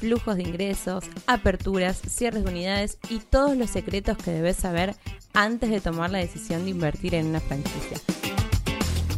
[0.00, 4.94] flujos de ingresos, aperturas, cierres de unidades y todos los secretos que debes saber
[5.34, 7.98] antes de tomar la decisión de invertir en una franquicia.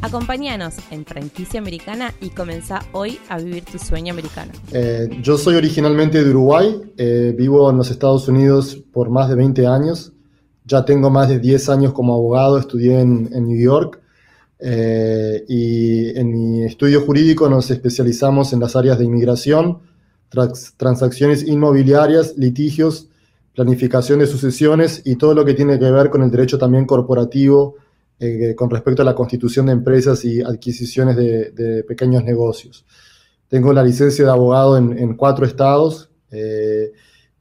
[0.02, 4.50] Acompáñanos en Franquicia Americana y comenzá hoy a vivir tu sueño americano.
[4.72, 9.36] Eh, yo soy originalmente de Uruguay, eh, vivo en los Estados Unidos por más de
[9.36, 10.12] 20 años,
[10.64, 14.00] ya tengo más de 10 años como abogado, estudié en, New York
[14.58, 19.78] eh, y en mi estudio jurídico nos especializamos en las áreas de inmigración,
[20.76, 23.08] transacciones inmobiliarias, litigios,
[23.54, 27.76] planificación de sucesiones y todo lo que tiene que ver con el derecho también corporativo
[28.18, 32.84] eh, con respecto a la constitución de empresas y adquisiciones de, pequeños negocios.
[33.48, 36.92] Tengo la licencia de abogado en, cuatro estados eh,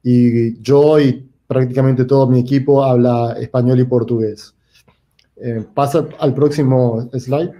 [0.02, 4.54] y yo y prácticamente todo mi equipo habla español y portugués.
[5.36, 7.52] Eh, pasa al próximo slide.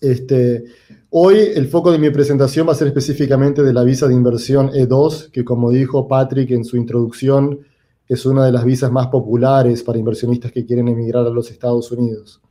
[0.00, 0.64] Este,
[1.10, 4.68] Hoy el foco de mi presentación va a ser específicamente de la visa de inversión
[4.68, 7.60] E2, que como dijo Patrick en su introducción,
[8.06, 11.90] es una de las visas más populares para inversionistas que quieren emigrar a los Estados
[11.92, 12.42] Unidos.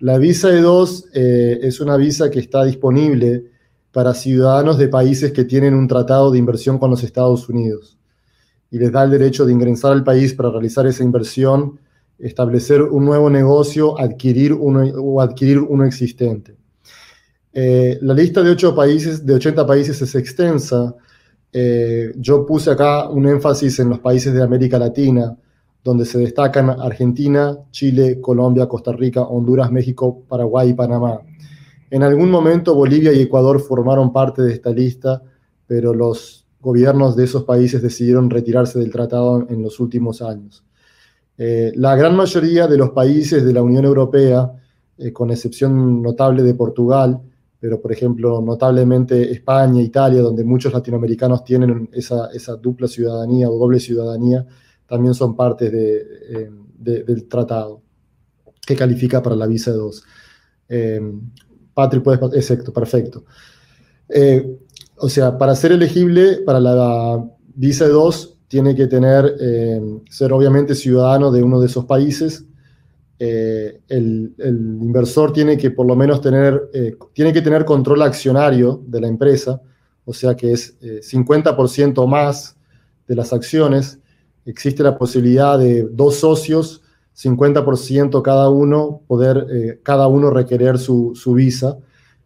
[0.00, 3.52] La visa E2 eh, es una visa que está disponible
[3.92, 7.96] para ciudadanos de países que tienen un tratado de inversión con los Estados Unidos
[8.68, 11.78] y les da el derecho de ingresar al país para realizar esa inversión,
[12.18, 16.65] establecer un nuevo negocio, adquirir uno, o adquirir uno existente.
[17.58, 20.94] Eh, la lista de, ocho países, de 80 países es extensa.
[21.50, 25.34] Eh, yo puse acá un énfasis en los países de América Latina,
[25.82, 31.20] donde se destacan Argentina, Chile, Colombia, Costa Rica, Honduras, México, Paraguay y Panamá.
[31.90, 35.22] En algún momento Bolivia y Ecuador formaron parte de esta lista,
[35.66, 40.62] pero los gobiernos de esos países decidieron retirarse del tratado en los últimos años.
[41.38, 44.52] Eh, la gran mayoría de los países de la Unión Europea,
[45.14, 47.22] con excepción notable de Portugal,
[47.58, 53.80] pero por ejemplo, notablemente España, Italia, donde muchos latinoamericanos tienen esa, dupla ciudadanía o doble
[53.80, 54.46] ciudadanía,
[54.86, 57.82] también son partes eh, del tratado
[58.66, 60.04] que califica para la visa 2.
[60.68, 61.00] Eh,
[61.72, 63.24] Patrick, puedes, exacto, perfecto.
[64.08, 64.58] Eh,
[64.96, 67.24] o sea, para ser elegible para la
[67.54, 72.44] visa 2 tiene que tener, eh, ser obviamente ciudadano de uno de esos países,
[73.18, 78.82] eh, el, inversor tiene que por lo menos tener, eh, tiene que tener control accionario
[78.86, 79.60] de la empresa,
[80.04, 82.56] o sea que es 50% eh, más
[83.08, 84.00] de las acciones.
[84.44, 86.82] Existe la posibilidad de dos socios,
[87.16, 91.78] 50% cada uno, poder cada uno requerir su, visa.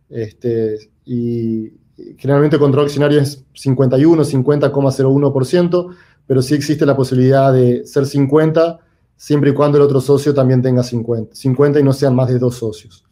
[0.09, 1.73] Este, y
[2.19, 5.95] generalmente el control accionario es 51, 50,01%,
[6.27, 8.81] pero sí existe la posibilidad de ser 50
[9.21, 12.39] siempre y cuando el otro socio también tenga 50, 50 y no sean más de
[12.39, 13.05] dos socios.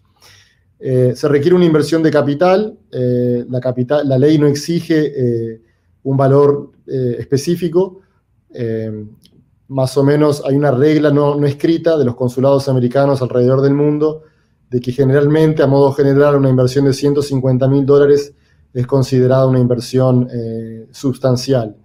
[0.81, 5.63] Eh, se requiere una inversión de capital, eh, la, ley no exige eh,
[6.05, 8.01] un valor específico,
[9.69, 13.75] más o menos hay una regla no, no, escrita de los consulados americanos alrededor del
[13.75, 14.23] mundo
[14.71, 18.33] de que generalmente, a modo general, una inversión de 150 mil dólares
[18.73, 20.27] es considerada una inversión
[20.91, 21.77] sustancial.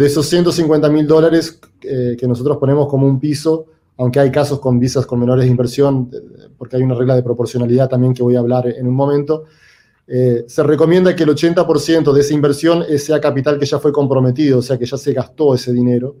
[0.00, 3.66] De esos 150 mil dólares eh, que nosotros ponemos como un piso,
[3.98, 6.10] aunque hay casos con visas con menores de inversión,
[6.56, 9.44] porque hay una regla de proporcionalidad también que voy a hablar en un momento,
[10.06, 14.60] eh, se recomienda que el 80% de esa inversión sea capital que ya fue comprometido,
[14.60, 16.16] o sea que ya se gastó ese dinero,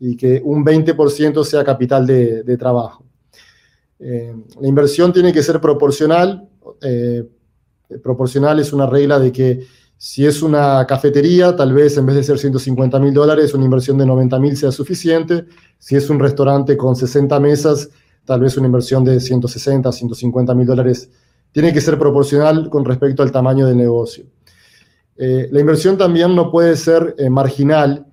[0.00, 3.04] y que un 20% sea capital de, trabajo.
[4.00, 6.48] Eh, la inversión tiene que ser proporcional.
[8.02, 9.60] proporcional es una regla de que
[10.02, 13.98] si es una cafetería, tal vez en vez de ser 150 mil dólares, una inversión
[13.98, 15.44] de 90 mil sea suficiente.
[15.78, 17.90] Si es un restaurante con 60 mesas,
[18.24, 21.10] tal vez una inversión de 160, 150 mil dólares
[21.52, 24.24] tiene que ser proporcional con respecto al tamaño del negocio.
[25.18, 28.06] Eh, la inversión también no puede ser eh, marginal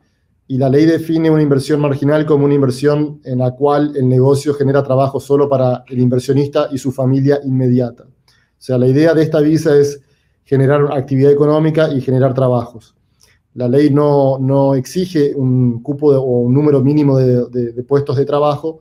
[0.46, 4.54] y la ley define una inversión marginal como una inversión en la cual el negocio
[4.54, 8.04] genera trabajo solo para el inversionista y su familia inmediata.
[8.04, 10.02] O sea, la idea de esta visa es
[10.48, 12.96] generar actividad económica y generar trabajos.
[13.54, 18.80] La ley no, no exige un cupo o un número mínimo de, puestos de trabajo,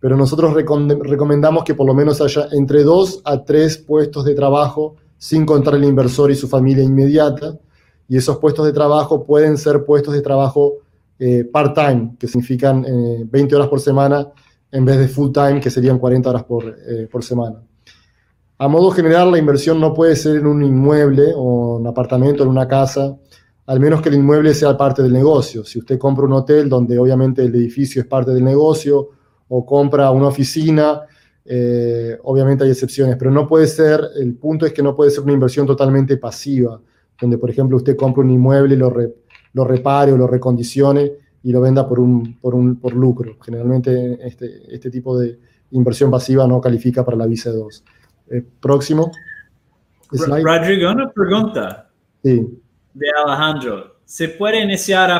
[0.00, 4.96] pero nosotros recomendamos que por lo menos haya entre dos a tres puestos de trabajo
[5.18, 7.58] sin contar el inversor y su familia inmediata,
[8.08, 10.78] y esos puestos de trabajo pueden ser puestos de trabajo
[11.18, 12.84] eh, part-time, que significan
[13.30, 14.28] 20 horas por semana,
[14.70, 16.74] en vez de full-time, que serían 40 horas por,
[17.10, 17.62] por semana.
[18.62, 22.48] A modo general, la inversión no puede ser en un inmueble o un apartamento, en
[22.48, 23.18] una casa,
[23.66, 25.64] al menos que el inmueble sea parte del negocio.
[25.64, 29.08] Si usted compra un hotel donde obviamente el edificio es parte del negocio,
[29.48, 31.00] o compra una oficina,
[31.44, 35.24] eh, obviamente hay excepciones, pero no puede ser, el punto es que no puede ser
[35.24, 36.80] una inversión totalmente pasiva,
[37.20, 38.94] donde por ejemplo usted compra un inmueble lo,
[39.54, 43.38] lo repare o lo recondicione y lo venda por, un, por, un, por lucro.
[43.44, 45.36] Generalmente este, este tipo de
[45.72, 47.84] inversión pasiva no califica para la visa 2.
[48.32, 49.12] Eh, próximo.
[50.10, 51.90] Rodrigo, una pregunta.
[52.22, 52.58] Sí.
[52.94, 53.96] De Alejandro.
[54.04, 55.10] ¿Se puede iniciar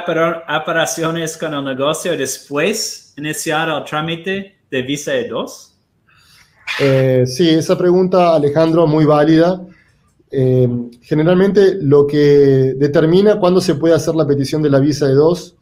[0.49, 5.71] operaciones con el negocio después iniciar el trámite de visa E2?
[6.81, 9.61] Eh, sí, esa pregunta, Alejandro, muy válida.
[10.31, 10.69] Eh,
[11.03, 15.55] generalmente lo que determina cuándo se puede hacer la petición de la visa E2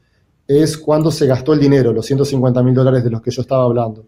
[0.46, 3.64] es cuándo se gastó el dinero, los 150 mil dólares de los que yo estaba
[3.64, 4.06] hablando.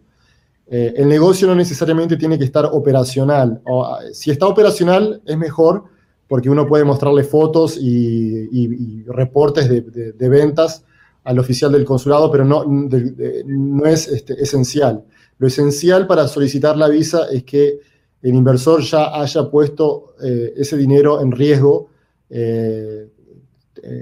[0.74, 3.60] Eh, el negocio no necesariamente tiene que estar operacional.
[3.66, 5.84] Ah, si está operacional es mejor
[6.26, 10.82] porque uno puede mostrarle fotos y, reportes de, ventas
[11.24, 15.04] al oficial del consulado, pero no, es este, esencial.
[15.36, 17.80] Lo esencial para solicitar la visa es que
[18.22, 21.90] el inversor ya haya puesto eh, ese dinero en riesgo,
[22.30, 23.10] eh,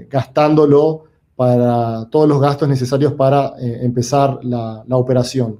[0.09, 1.03] gastándolo
[1.35, 5.59] para todos los gastos necesarios para empezar la operación.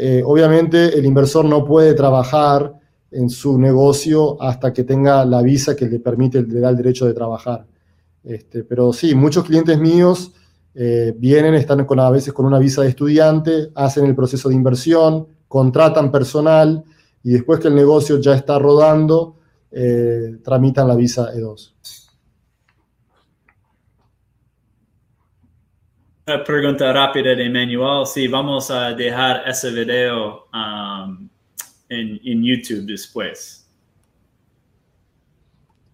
[0.00, 2.72] Eh, obviamente el inversor no puede trabajar
[3.10, 7.04] en su negocio hasta que tenga la visa que le permite, le da el derecho
[7.04, 7.66] de trabajar.
[8.22, 10.30] Este, pero sí, muchos clientes míos
[10.72, 14.54] eh, vienen, están con, a veces con una visa de estudiante, hacen el proceso de
[14.54, 16.84] inversión, contratan personal
[17.24, 19.34] y después que el negocio ya está rodando,
[19.72, 21.72] eh, tramitan la visa E2.
[26.28, 28.04] Una pregunta rápida de Manuel.
[28.04, 31.26] Sí, vamos a dejar ese video um,
[31.88, 33.66] en, YouTube después.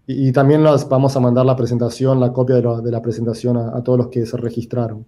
[0.09, 3.97] Y, también las, vamos a mandar la presentación, la copia de, la presentación a, todos
[3.97, 5.07] los que se registraron.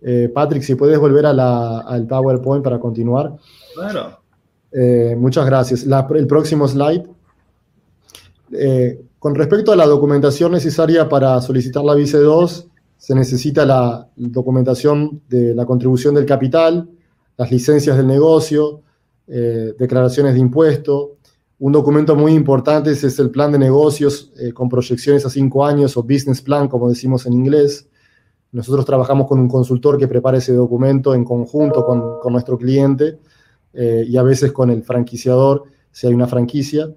[0.00, 3.36] Eh, Patrick, si puedes volver al PowerPoint para continuar.
[3.74, 4.18] Claro.
[4.72, 5.86] Eh, muchas gracias.
[6.14, 7.06] el próximo slide.
[8.52, 12.68] Eh, con respecto a la documentación necesaria para solicitar la visa 2,
[12.98, 16.90] se necesita la documentación de la contribución del capital,
[17.36, 18.82] las licencias del negocio,
[19.28, 21.16] eh, declaraciones de impuesto.
[21.60, 25.96] Un documento muy importante es el plan de negocios eh, con proyecciones a cinco años
[25.96, 27.88] o business plan, como decimos en inglés.
[28.50, 33.20] Nosotros trabajamos con un consultor que prepara ese documento en conjunto con, nuestro cliente
[33.74, 36.92] eh, y a veces con el franquiciador, si hay una franquicia.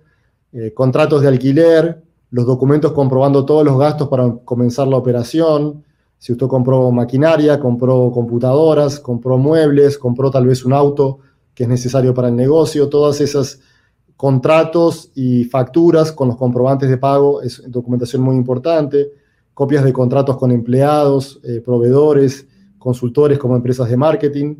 [0.73, 5.83] contratos de alquiler, los documentos comprobando todos los gastos para comenzar la operación,
[6.21, 11.17] si usted compró maquinaria, compró computadoras, compró muebles, compró tal vez un auto
[11.55, 13.59] que es necesario para el negocio, todas esas
[14.15, 19.09] contratos y facturas con los comprobantes de pago es documentación muy importante,
[19.55, 22.45] copias de contratos con empleados, eh, proveedores,
[22.77, 24.57] consultores como empresas de marketing,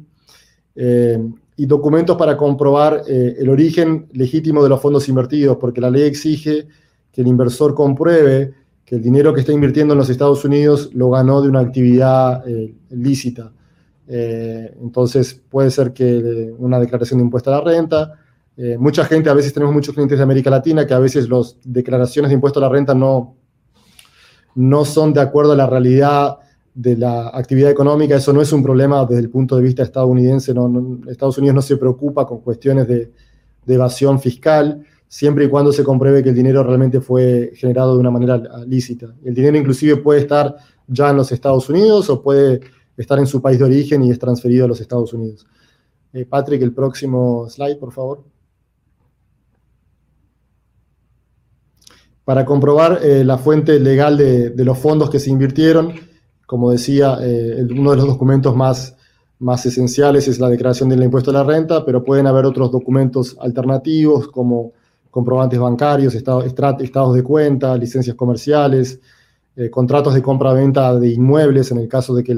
[0.73, 1.23] eh,
[1.57, 6.07] y documentos para comprobar eh, el origen legítimo de los fondos invertidos, porque la ley
[6.07, 6.65] exige
[7.11, 8.60] que el inversor compruebe
[8.91, 12.45] que el dinero que está invirtiendo en los Estados Unidos lo ganó de una actividad
[12.45, 13.53] eh, lícita.
[14.05, 18.19] Eh, entonces puede ser que una declaración de impuesto a la renta.
[18.57, 21.55] Eh, mucha gente, a veces tenemos muchos clientes de América Latina que a veces las
[21.63, 23.38] declaraciones de impuesto a la renta no,
[24.55, 26.39] no son de acuerdo a la realidad
[26.74, 28.17] de la actividad económica.
[28.17, 30.53] Eso no es un problema desde el punto de vista estadounidense.
[31.07, 33.10] Estados Unidos no se preocupa con cuestiones de
[33.67, 38.12] evasión fiscal siempre y cuando se compruebe que el dinero realmente fue generado de una
[38.12, 39.13] manera lícita.
[39.25, 40.56] El dinero inclusive puede estar
[40.88, 42.62] ya en los Estados Unidos o puede
[42.96, 45.46] estar en su país de origen y es transferido a los Estados Unidos.
[46.13, 48.24] Eh, Patrick, el próximo slide, por favor.
[52.24, 55.94] Para comprobar eh, la fuente legal de, los fondos que se invirtieron,
[56.46, 58.96] como decía, eh, uno de los documentos más,
[59.39, 63.36] más esenciales es la declaración del impuesto a la renta, pero pueden haber otros documentos
[63.41, 64.72] alternativos como
[65.12, 69.00] comprobantes bancarios, estados de cuenta, licencias comerciales,
[69.56, 72.36] eh, contratos de compra-venta de inmuebles en el caso de que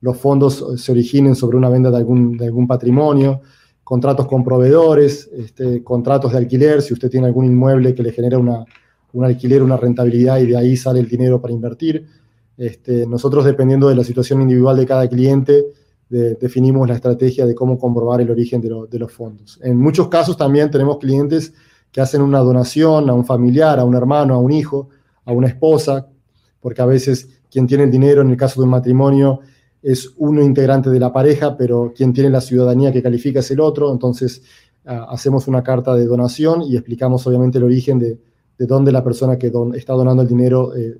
[0.00, 3.42] los fondos se originen sobre una venta de algún, de algún patrimonio,
[3.84, 8.38] contratos con proveedores, este, contratos de alquiler, si usted tiene algún inmueble que le genera
[8.38, 8.64] una,
[9.12, 12.06] un alquiler, una rentabilidad y de ahí sale el dinero para invertir.
[12.56, 15.66] Este, nosotros, dependiendo de la situación individual de cada cliente,
[16.08, 19.58] definimos la estrategia de cómo comprobar el origen de, de, los fondos.
[19.62, 21.52] En muchos casos también tenemos clientes
[21.96, 24.90] que hacen una donación a un familiar, a un hermano, a un hijo,
[25.24, 26.06] a una esposa.
[26.60, 29.40] porque a veces quien tiene el dinero en el caso de un matrimonio
[29.82, 33.60] es uno integrante de la pareja, pero quien tiene la ciudadanía que califica es el
[33.60, 34.42] otro, entonces
[34.84, 38.18] ah, hacemos una carta de donación y explicamos obviamente el origen de,
[38.58, 40.98] de dónde la persona que está donando el dinero, eh,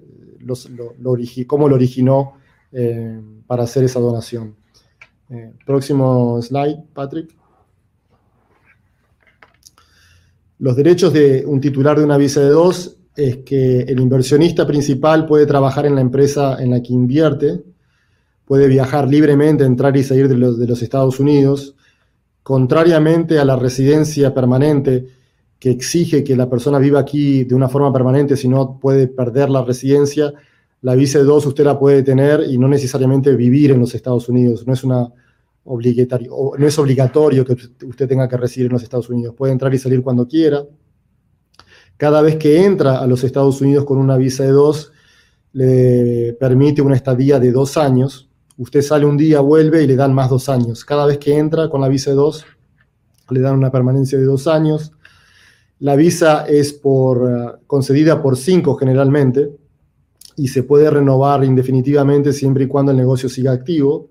[1.46, 2.32] cómo lo originó
[2.72, 4.56] eh, para hacer esa donación.
[5.28, 7.36] Eh, próximo slide, Patrick.
[10.58, 15.26] Los derechos de un titular de una visa de dos es que el inversionista principal
[15.26, 17.62] puede trabajar en la empresa en la que invierte,
[18.46, 21.74] puede viajar libremente, entrar y salir de los, Estados Unidos,
[22.42, 25.06] contrariamente a la residencia permanente
[25.58, 29.50] que exige que la persona viva aquí de una forma permanente, si no puede perder
[29.50, 30.32] la residencia,
[30.82, 34.28] la visa de dos usted la puede tener y no necesariamente vivir en los Estados
[34.28, 34.66] Unidos.
[34.66, 35.08] No es, una
[35.66, 37.52] obligatorio, no es obligatorio que
[37.86, 39.34] usted tenga que residir en los Estados Unidos.
[39.34, 40.64] Puede entrar y salir cuando quiera.
[41.96, 44.92] Cada vez que entra a los Estados Unidos con una visa de dos,
[45.52, 48.28] le permite una estadía de dos años.
[48.58, 50.84] Usted sale un día, vuelve y le dan más dos años.
[50.84, 52.44] Cada vez que entra con la visa de dos,
[53.30, 54.92] le dan una permanencia de dos años.
[55.78, 59.50] La visa es por, concedida por cinco generalmente
[60.36, 64.10] y se puede renovar indefinitivamente siempre y cuando el negocio siga activo.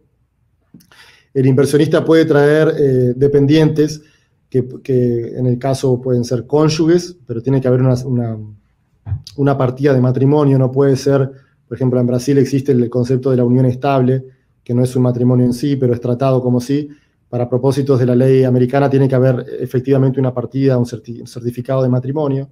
[1.36, 4.02] El inversionista puede traer eh, dependientes
[4.50, 10.58] que, en el caso pueden ser cónyuges, pero tiene que haber una, partida de matrimonio,
[10.58, 11.30] no puede ser,
[11.68, 14.24] por ejemplo, en Brasil existe el concepto de la unión estable,
[14.64, 16.88] que no es un matrimonio en sí, pero es tratado como sí.
[17.28, 21.90] Para propósitos de la ley americana tiene que haber efectivamente una partida, un certificado de
[21.90, 22.48] matrimonio.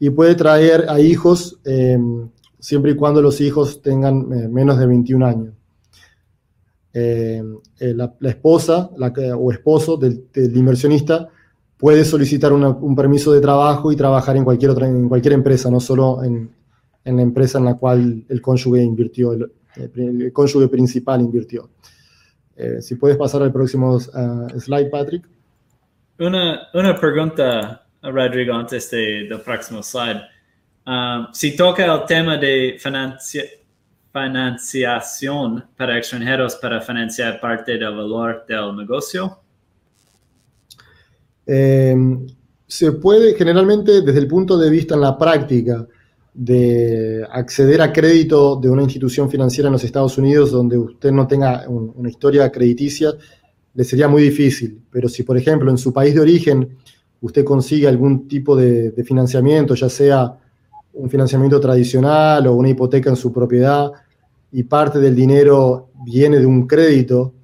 [0.00, 1.98] Y puede traer a hijos eh,
[2.58, 5.55] siempre y cuando los hijos tengan eh, menos de 21 años.
[6.98, 7.42] Eh,
[7.78, 8.88] eh, la, esposa
[9.36, 11.28] o esposo del, inversionista
[11.76, 15.78] puede solicitar un permiso de trabajo y trabajar en cualquier, otra, en cualquier empresa, no
[15.78, 16.50] solo en,
[17.04, 21.68] la empresa en la cual el cónyuge invirtió, el, cónyuge principal invirtió.
[22.80, 25.28] si puedes pasar al próximo slide, Patrick.
[26.18, 30.22] Una, una pregunta, Rodrigo, antes del próximo slide.
[30.86, 32.78] Um, si toca el tema de
[34.16, 39.38] financiación para extranjeros para financiar parte del valor del negocio.
[41.44, 42.26] Em,
[42.66, 45.86] se puede generalmente desde el punto de vista en la práctica
[46.32, 51.26] de acceder a crédito de una institución financiera en los Estados Unidos donde usted no
[51.26, 53.10] tenga una historia crediticia,
[53.74, 54.82] le sería muy difícil.
[54.90, 56.76] Pero si, por ejemplo, en su país de origen
[57.20, 60.38] usted consigue algún tipo de financiamiento, ya sea
[60.96, 63.92] un financiamiento tradicional o una hipoteca en su propiedad
[64.56, 67.34] y parte del dinero viene de un crédito,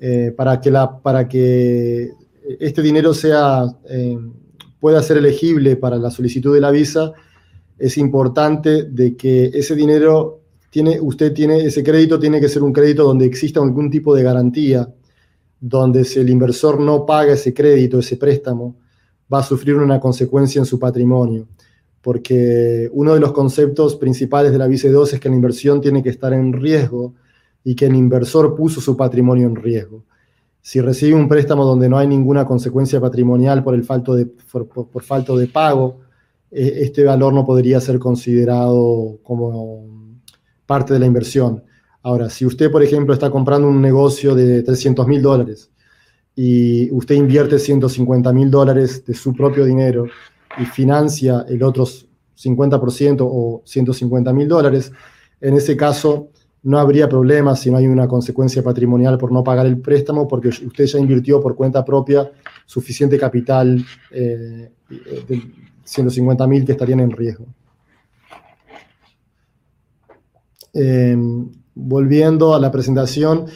[0.00, 0.60] eh, para,
[1.28, 2.10] que
[2.60, 4.16] este dinero sea, eh,
[4.78, 7.12] pueda ser elegible para la solicitud de la visa,
[7.76, 12.72] es importante de que ese dinero, tiene, usted tiene, ese crédito tiene que ser un
[12.72, 14.88] crédito donde exista algún tipo de garantía,
[15.58, 18.76] donde si el inversor no paga ese crédito, ese préstamo,
[19.32, 21.48] va a sufrir una consecuencia en su patrimonio
[22.04, 26.02] porque uno de los conceptos principales de la vice 2 es que la inversión tiene
[26.02, 27.14] que estar en riesgo
[27.64, 30.04] y que el inversor puso su patrimonio en riesgo.
[30.60, 35.02] Si recibe un préstamo donde no hay ninguna consecuencia patrimonial por, el falto de, por,
[35.02, 36.00] falta de pago,
[36.50, 39.86] e, este valor no podría ser considerado como
[40.66, 41.64] parte de la inversión.
[42.02, 45.70] Ahora, si usted, por ejemplo, está comprando un negocio de 300 mil dólares
[46.36, 50.04] y usted invierte 150 mil dólares de su propio dinero
[50.58, 54.92] y financia el otro 50% o 150 mil dólares,
[55.40, 56.30] en ese caso
[56.64, 60.48] no habría problema si no hay una consecuencia patrimonial por no pagar el préstamo, porque
[60.48, 62.30] usted ya invirtió por cuenta propia
[62.64, 65.42] suficiente capital eh, de
[65.84, 67.46] 150 mil que estarían en riesgo.
[70.72, 73.46] Em, volviendo a la presentación,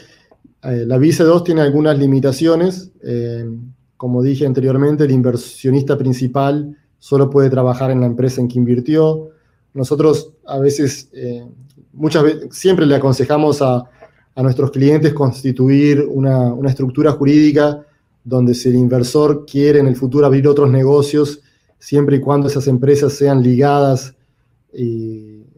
[0.63, 2.91] eh, la Vice 2 tiene algunas limitaciones.
[3.01, 8.59] Em, como dije anteriormente, el inversionista principal solo puede trabajar en la empresa en que
[8.59, 9.29] invirtió.
[9.73, 11.45] Nosotros a veces, eh,
[11.93, 13.89] muchas veces, siempre le aconsejamos a,
[14.35, 17.85] nuestros clientes constituir una, estructura jurídica
[18.23, 21.41] donde si el inversor quiere en el futuro abrir otros negocios,
[21.77, 24.15] siempre y cuando esas empresas sean ligadas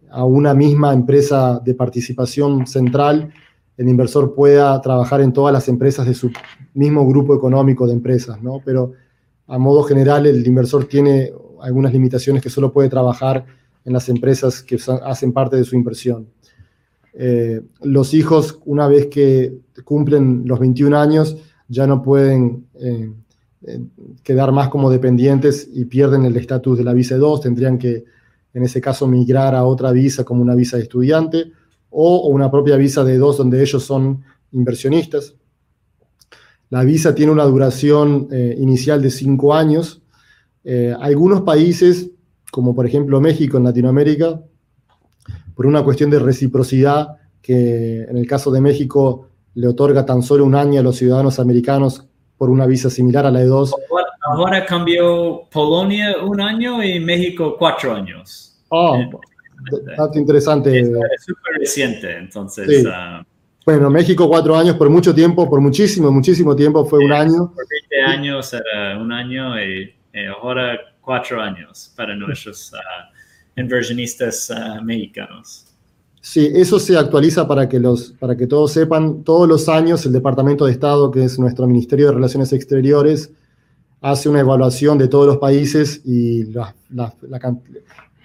[0.09, 3.31] a una misma empresa de participación central,
[3.77, 6.31] el inversor pueda trabajar en todas las empresas de su
[6.73, 8.61] mismo grupo económico de empresas, ¿no?
[8.65, 8.93] Pero
[9.51, 13.45] a modo general, el inversor tiene algunas limitaciones que solo puede trabajar
[13.83, 16.29] en las empresas que hacen parte de su inversión.
[17.13, 21.35] Eh, los hijos, una vez que cumplen los 21 años,
[21.67, 23.11] ya no pueden eh,
[23.67, 23.79] eh,
[24.23, 28.05] quedar más como dependientes y pierden el estatus de la visa 2, tendrían que,
[28.53, 31.51] en ese caso migrar a otra visa como una visa de estudiante
[31.89, 35.35] o, una propia visa de dos donde ellos son inversionistas.
[36.71, 40.01] La visa tiene una duración eh, inicial de cinco años.
[40.63, 42.09] Eh, algunos países,
[42.49, 44.41] como por ejemplo México en Latinoamérica,
[45.53, 50.45] por una cuestión de reciprocidad, que en el caso de México le otorga tan solo
[50.45, 53.75] un año a los ciudadanos americanos por una visa similar a la de dos.
[54.21, 58.63] Ahora cambió Polonia un año y México cuatro años.
[58.69, 58.97] Oh,
[59.97, 60.79] dato interesante.
[60.79, 60.89] Es
[61.25, 62.85] súper reciente, entonces.
[62.87, 63.25] Ah,
[63.65, 67.53] bueno, México cuatro años por mucho tiempo, por muchísimo, muchísimo tiempo fue un año.
[67.53, 69.93] Por 20 años era un año y,
[70.29, 75.67] ahora cuatro años para nuestros uh, inversionistas ah, mexicanos.
[76.21, 79.23] Sí, eso se actualiza para que, los, para que todos sepan.
[79.23, 83.31] Todos los años el Departamento de Estado, que es nuestro Ministerio de Relaciones Exteriores,
[84.01, 86.45] hace una evaluación de todos los países y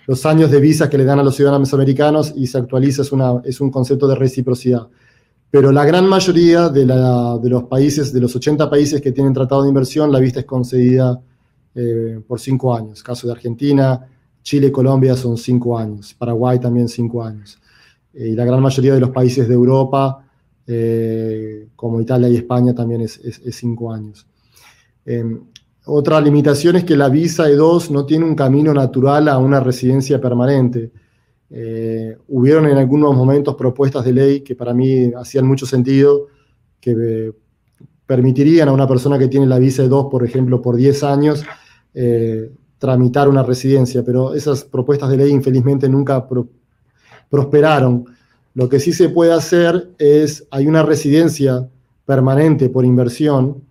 [0.06, 3.12] los años de visas que le dan a los ciudadanos americanos y se actualiza, es,
[3.12, 4.88] una, es un concepto de reciprocidad.
[5.50, 9.68] Pero la gran mayoría de, los países, de los 80 países que tienen tratado de
[9.68, 11.20] inversión, la visa es concedida
[11.74, 13.02] eh, por cinco años.
[13.02, 14.06] Caso de Argentina,
[14.42, 17.58] Chile, Colombia son cinco años, Paraguay también cinco años.
[18.14, 20.24] Eh, y la gran mayoría de los países de Europa,
[20.66, 24.26] eh, como Italia y España, también es, cinco años.
[25.04, 25.40] Em,
[25.86, 30.20] otra limitación es que la visa E2 no tiene un camino natural a una residencia
[30.20, 30.90] permanente.
[31.48, 36.26] Eh, hubieron en algunos momentos propuestas de ley que para mí hacían mucho sentido,
[36.80, 37.32] que eh,
[38.04, 41.44] permitirían a una persona que tiene la visa E2, por ejemplo, por 10 años,
[41.94, 46.26] eh, tramitar una residencia, pero esas propuestas de ley infelizmente nunca
[47.30, 48.04] prosperaron.
[48.54, 51.68] Lo que sí se puede hacer es, hay una residencia
[52.04, 53.62] permanente por inversión,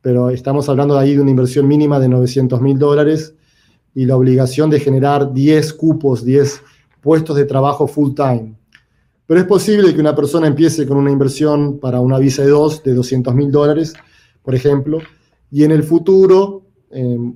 [0.00, 3.34] pero estamos hablando de ahí de una inversión mínima de 900 mil dólares
[3.94, 6.62] y la obligación de generar 10 cupos, 10
[7.08, 8.54] puestos de trabajo full time.
[9.26, 12.82] Pero es posible que una persona empiece con una inversión para una visa de 2
[12.82, 13.94] de 200 mil dólares,
[14.42, 14.98] por ejemplo,
[15.50, 17.32] y en el futuro em,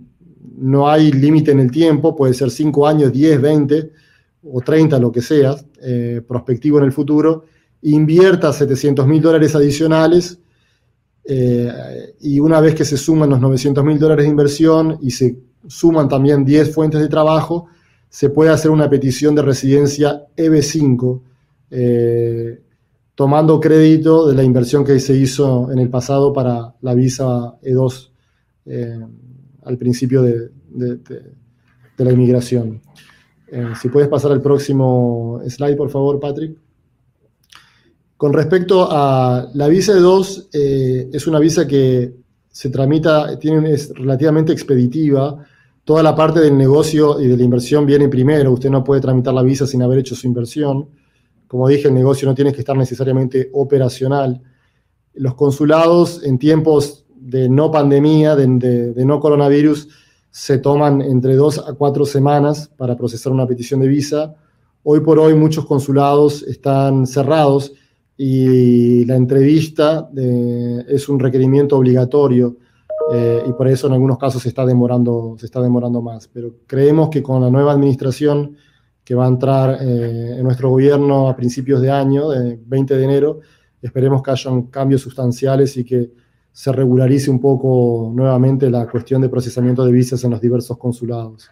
[0.59, 3.91] no hay límite en el tiempo, puede ser 5 años, 10, 20
[4.53, 7.47] o 30, lo que sea, eh, prospectivo en el futuro,
[7.81, 10.39] invierta 700 mil dólares adicionales
[11.25, 15.39] eh, y una vez que se suman los 900 mil dólares de inversión y se
[15.67, 17.69] suman también 10 fuentes de trabajo,
[18.13, 21.23] se puede hacer una petición de residencia EB5,
[21.71, 22.63] eh,
[23.15, 28.11] tomando crédito de la inversión que se hizo en el pasado para la visa E2
[28.67, 29.01] eh,
[29.65, 32.83] al principio de, de la inmigración.
[33.81, 36.59] si puedes pasar al próximo slide, por favor, Patrick.
[38.19, 42.15] Con respecto a la visa de 2, eh, es una visa que
[42.49, 45.45] se tramita, tiene, es relativamente expeditiva.
[45.85, 48.53] Toda la parte del negocio y de la inversión viene primero.
[48.53, 50.89] Usted no puede tramitar la visa sin haber hecho su inversión.
[51.49, 54.41] Como dije, el negocio no tiene que estar necesariamente operacional.
[55.15, 59.89] Los consulados en tiempos de no pandemia, de, no coronavirus,
[60.31, 64.37] se toman entre dos a cuatro semanas para procesar una petición de visa.
[64.85, 67.73] Hoy por hoy muchos consulados están cerrados
[68.17, 72.57] y la entrevista eh, es un requerimiento obligatorio
[73.11, 76.29] eh, y por eso en algunos casos se está, demorando, se está demorando más.
[76.29, 78.57] Pero creemos que con la nueva administración
[79.05, 83.05] que va a entrar eh, en nuestro gobierno a principios de año, de 20 de
[83.05, 83.41] enero,
[83.81, 86.13] esperemos que hayan cambios sustanciales y que
[86.53, 91.51] se regularice un poco nuevamente la cuestión de procesamiento de visas en los diversos consulados.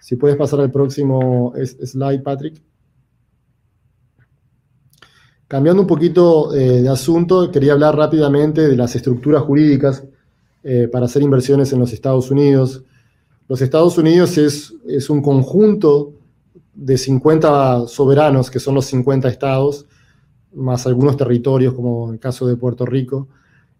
[0.00, 2.60] Si puedes pasar al próximo slide, Patrick.
[5.46, 10.04] Cambiando un poquito eh, de asunto, quería hablar rápidamente de las estructuras jurídicas
[10.64, 12.82] eh, para hacer inversiones en los Estados Unidos.
[13.48, 16.14] Los Estados Unidos es, un conjunto
[16.72, 19.86] de 50 soberanos, que son los 50 estados,
[20.54, 23.28] más algunos territorios, como el caso de Puerto Rico.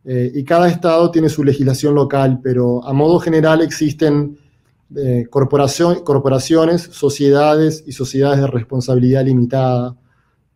[0.05, 4.39] Eh, y cada estado tiene su legislación local, pero a modo general existen
[5.31, 9.97] corporaciones, sociedades y sociedades de responsabilidad limitada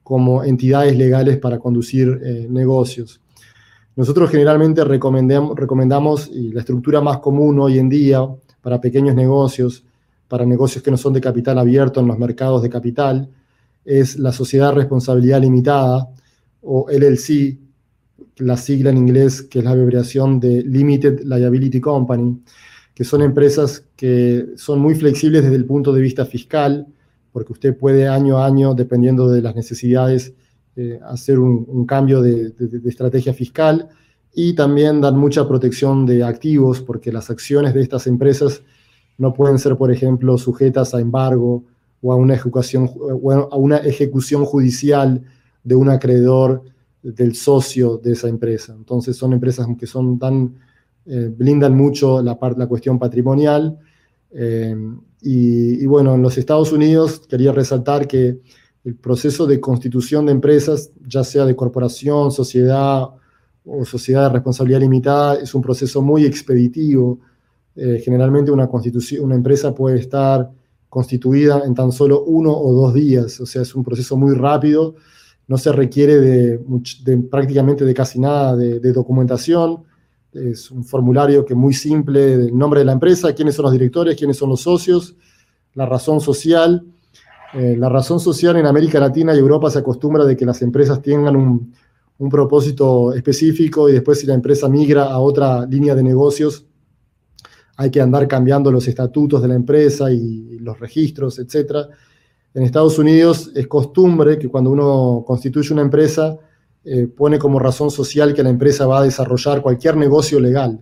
[0.08, 3.20] como entidades legales para conducir eh, negocios.
[3.98, 8.20] Nosotros generalmente recomendamos, y la estructura más común hoy en día
[8.62, 9.84] para pequeños negocios,
[10.28, 13.28] para negocios que no son de capital abierto en los mercados de capital,
[13.84, 16.08] es la sociedad responsabilidad limitada
[16.62, 17.58] o LLC,
[18.36, 22.40] la sigla en inglés que es la abreviación de Limited Liability Company,
[22.94, 26.86] que son empresas que son muy flexibles desde el punto de vista fiscal,
[27.32, 30.34] porque usted puede año a año, dependiendo de las necesidades,
[30.80, 32.52] eh, hacer un, cambio de,
[32.84, 33.88] estrategia fiscal
[34.32, 38.62] y también dar mucha protección de activos, porque las acciones de estas empresas
[39.16, 41.64] no pueden ser, por ejemplo, sujetas a embargo
[42.00, 42.88] o a una ejecución,
[43.50, 45.20] a una ejecución judicial
[45.64, 46.62] de un acreedor
[47.02, 48.72] del socio de esa empresa.
[48.78, 50.54] Entonces son empresas que son tan,
[51.06, 53.76] eh, blindan mucho la, la cuestión patrimonial.
[54.30, 54.76] Eh,
[55.22, 58.38] y, bueno, en los Estados Unidos quería resaltar que
[58.88, 63.08] el proceso de constitución de empresas, ya sea de corporación, sociedad
[63.64, 67.18] o sociedad de responsabilidad limitada, es un proceso muy expeditivo.
[67.76, 68.68] Eh, generalmente una,
[69.20, 70.50] una empresa puede estar
[70.88, 74.94] constituida en tan solo uno o dos días, o sea, es un proceso muy rápido
[75.48, 76.60] no se requiere de,
[77.30, 79.82] prácticamente de casi nada de, documentación.
[80.30, 83.72] Es un formulario que es muy simple, del nombre de la empresa, quiénes son los
[83.72, 85.16] directores, quiénes son los socios,
[85.72, 86.84] la razón social.
[87.54, 91.00] Eh, la razón social en América Latina y Europa se acostumbra de que las empresas
[91.00, 91.74] tengan un,
[92.30, 96.66] propósito específico y después si la empresa migra a otra línea de negocios,
[97.76, 101.88] hay que andar cambiando los estatutos de la empresa y los registros, etcétera.
[102.54, 106.36] En Estados Unidos es costumbre que cuando uno constituye una empresa,
[106.84, 110.80] eh, pone como razón social que la empresa va a desarrollar cualquier negocio legal.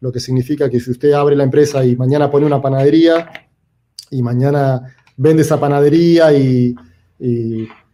[0.00, 3.28] Lo que significa que si usted abre la empresa y mañana pone una panadería
[4.10, 6.74] y mañana vende esa panadería y,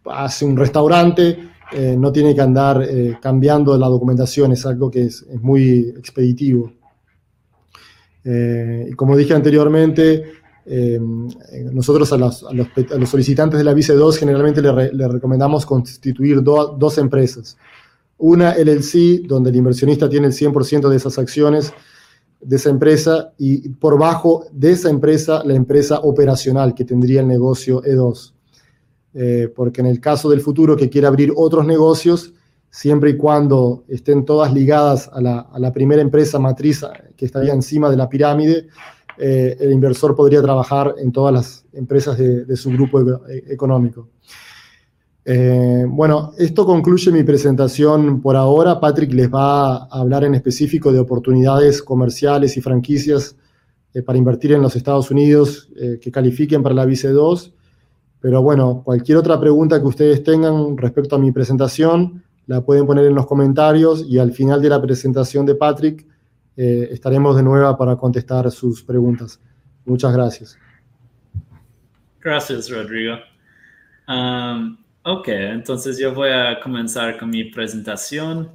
[0.05, 1.37] hace un restaurante,
[1.71, 6.71] eh, no tiene que andar eh, cambiando la documentación, es algo que es, muy expeditivo.
[8.25, 10.99] y como dije anteriormente, eh,
[11.71, 12.45] nosotros a los,
[13.05, 17.55] solicitantes de la Vice 2 generalmente le, recomendamos constituir dos empresas.
[18.17, 21.71] Una LLC, donde el inversionista tiene el 100% de esas acciones
[22.41, 27.27] de esa empresa y por bajo de esa empresa la empresa operacional que tendría el
[27.27, 28.33] negocio E2.
[29.13, 32.33] Eh, porque en el caso del futuro que quiera abrir otros negocios,
[32.69, 36.85] siempre y cuando estén todas ligadas a la, primera empresa matriz
[37.17, 38.67] que estaría encima de la pirámide,
[39.17, 44.09] eh, el inversor podría trabajar en todas las empresas de, su grupo e, económico.
[45.31, 48.79] Eh, bueno, esto concluye mi presentación por ahora.
[48.79, 53.37] Patrick les va a hablar en específico de oportunidades comerciales y franquicias
[53.93, 55.69] eh, para invertir en los Estados Unidos
[56.01, 57.53] que califiquen para la Vice 2.
[58.21, 63.05] Pero bueno, cualquier otra pregunta que ustedes tengan respecto a mi presentación, la pueden poner
[63.05, 66.05] en los comentarios y al final de la presentación de Patrick
[66.57, 69.39] eh, estaremos de nuevo para contestar sus preguntas.
[69.85, 70.57] Muchas gracias.
[72.19, 73.17] Gracias, Rodrigo.
[74.07, 78.51] Um, ok, entonces yo voy a comenzar con mi presentación.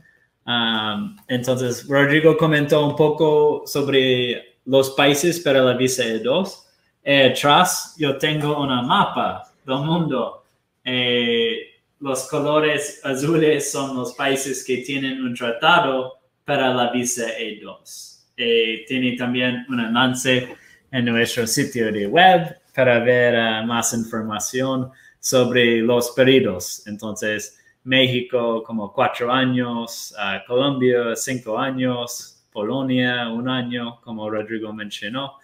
[0.47, 6.65] Um, entonces, Rodrigo comentó un poco sobre los países para la visa E2.
[7.03, 10.45] Eh, atrás yo tengo una mapa del mundo.
[10.85, 18.25] Eh, los colores azules son los países que tienen un tratado para la visa E2.
[18.37, 20.57] Eh, tiene también un enlace
[20.91, 24.91] en nuestro sitio de web para ver uh, más información
[25.25, 26.87] sobre los pedidos.
[26.87, 35.39] Entonces, México como cuatro años, uh, Colombia cinco años, Polonia un año, como Rodrigo mencionó.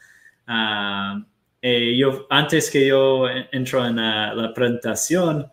[0.46, 1.24] Uh,
[1.62, 5.50] yo, antes que yo entro en la presentación,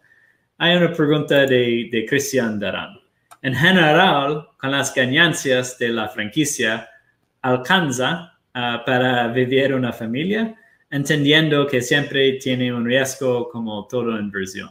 [0.57, 2.99] hay una pregunta de, de Cristian Darán.
[3.41, 6.89] En general, con las ganancias de la franquicia,
[7.41, 10.55] alcanza ah, para vivir una familia,
[10.89, 14.69] entendiendo que siempre tiene un riesgo como toda inversión.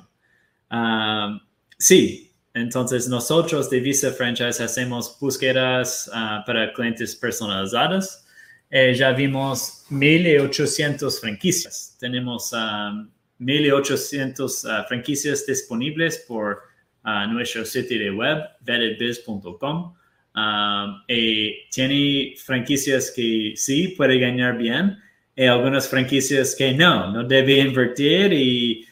[0.71, 1.41] Ah,
[1.79, 8.25] sí, entonces nosotros de Visa Franchise hacemos búsquedas ah, para clientes personalizadas.
[8.71, 11.97] Eh, ya vimos 1.800 franquicias.
[12.01, 16.63] Tenemos 1.800 franquicias disponibles por
[17.07, 19.95] a nuestro sitio de web, vettedbiz.com.
[20.35, 24.99] Um, y tiene franquicias que sí puede ganar bien
[25.37, 28.87] y algunas franquicias que no, no debe invertir y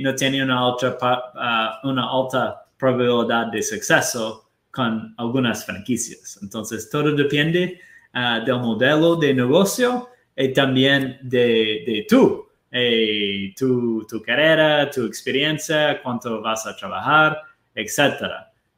[0.00, 0.96] no tiene una alta,
[1.84, 6.38] uh, una alta probabilidad de suceso con algunas franquicias.
[6.40, 7.80] Entonces, todo depende
[8.14, 12.46] uh, del modelo de negocio y también de, de tú,
[13.56, 17.38] tu, tu, carrera, tu experiencia, cuánto vas a trabajar,
[17.74, 18.22] etc.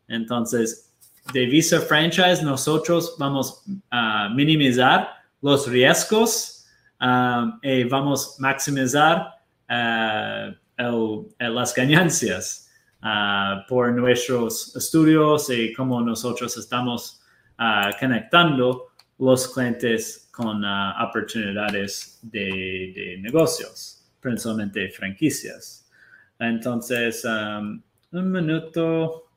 [0.07, 0.95] Entonces,
[1.35, 5.11] de Visa Franchise, nosotros vamos a minimizar
[5.43, 6.58] los riesgos
[7.01, 9.35] um, vamos a maximizar
[9.69, 10.55] uh,
[11.39, 12.69] las ganancias
[13.03, 17.21] uh, por nuestros estudios y cómo nosotros estamos
[17.59, 25.89] uh, conectando los clientes con uh, oportunidades de, negocios, principalmente franquicias.
[26.39, 27.83] Entonces, um,
[28.13, 29.28] un minuto.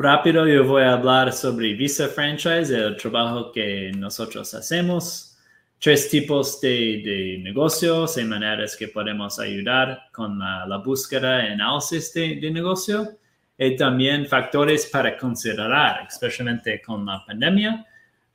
[0.00, 5.36] Rápido yo voy a hablar sobre Visa Franchise, el trabajo que nosotros hacemos,
[5.78, 12.12] tres tipos de, de negocios y maneras que podemos ayudar con la, búsqueda y análisis
[12.14, 13.18] de, de, negocio
[13.58, 17.86] y también factores para considerar, especialmente con la pandemia,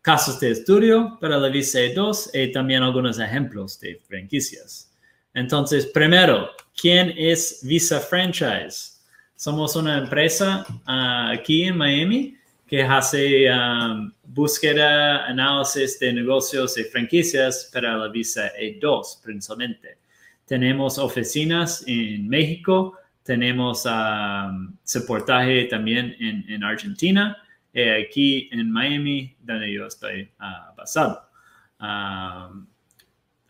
[0.01, 4.91] casos de estudio para la Visa 2 y también algunos ejemplos de franquicias.
[5.33, 8.94] Entonces, primero, ¿quién es Visa Franchise?
[9.35, 16.83] Somos una empresa ah, aquí en Miami que hace um, búsqueda, análisis de negocios y
[16.85, 19.97] franquicias para la visa E2 principalmente.
[20.45, 27.37] Tenemos oficinas en México, tenemos um, soportaje también en, Argentina
[27.73, 30.31] y aquí en Miami, donde yo estoy
[30.77, 31.21] basado.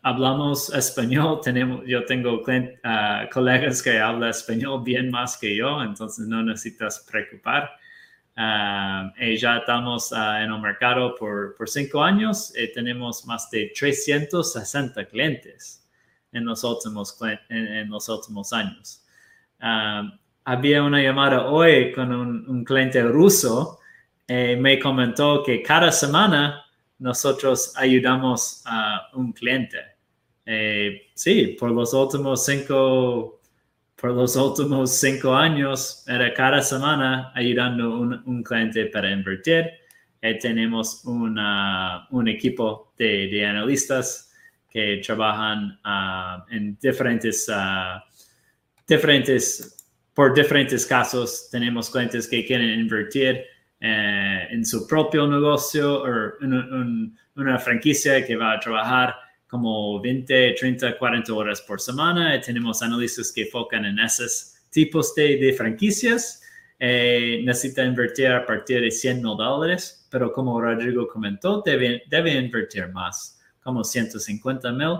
[0.06, 6.28] Hablamos español, tenemos, yo tengo uh, colegas que hablan español bien más que yo, entonces
[6.28, 7.70] no necesitas preocupar.
[8.38, 13.50] Uh, y ya estamos uh, en el mercado por, por cinco años y tenemos más
[13.50, 15.84] de 360 clientes
[16.32, 19.02] en los últimos, en, los últimos años.
[20.44, 23.80] había una llamada hoy con un, un cliente ruso
[24.28, 26.62] y me comentó que cada semana
[26.98, 29.95] nosotros ayudamos a un cliente.
[30.46, 33.40] Eh, sí, por los últimos cinco,
[33.96, 39.66] por los últimos cinco años, era cada semana ayudando un, un cliente para invertir.
[40.22, 44.32] Eh, tenemos una, un equipo de, de, analistas
[44.70, 48.00] que trabajan uh, en diferentes, uh,
[48.86, 51.48] diferentes, por diferentes casos.
[51.50, 53.44] Tenemos clientes que quieren invertir
[53.80, 59.14] eh, en su propio negocio o en una franquicia que va a trabajar
[59.46, 62.40] como 20, 30, 40 horas por semana.
[62.40, 66.42] tenemos analistas que enfocan en esos tipos de, de franquicias.
[66.78, 72.34] Eh, necesita invertir a partir de 100 mil dólares, pero como Rodrigo comentó, debe, debe
[72.34, 74.98] invertir más, como 150 mil.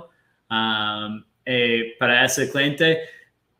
[0.49, 3.01] Um, eh, para ese cliente,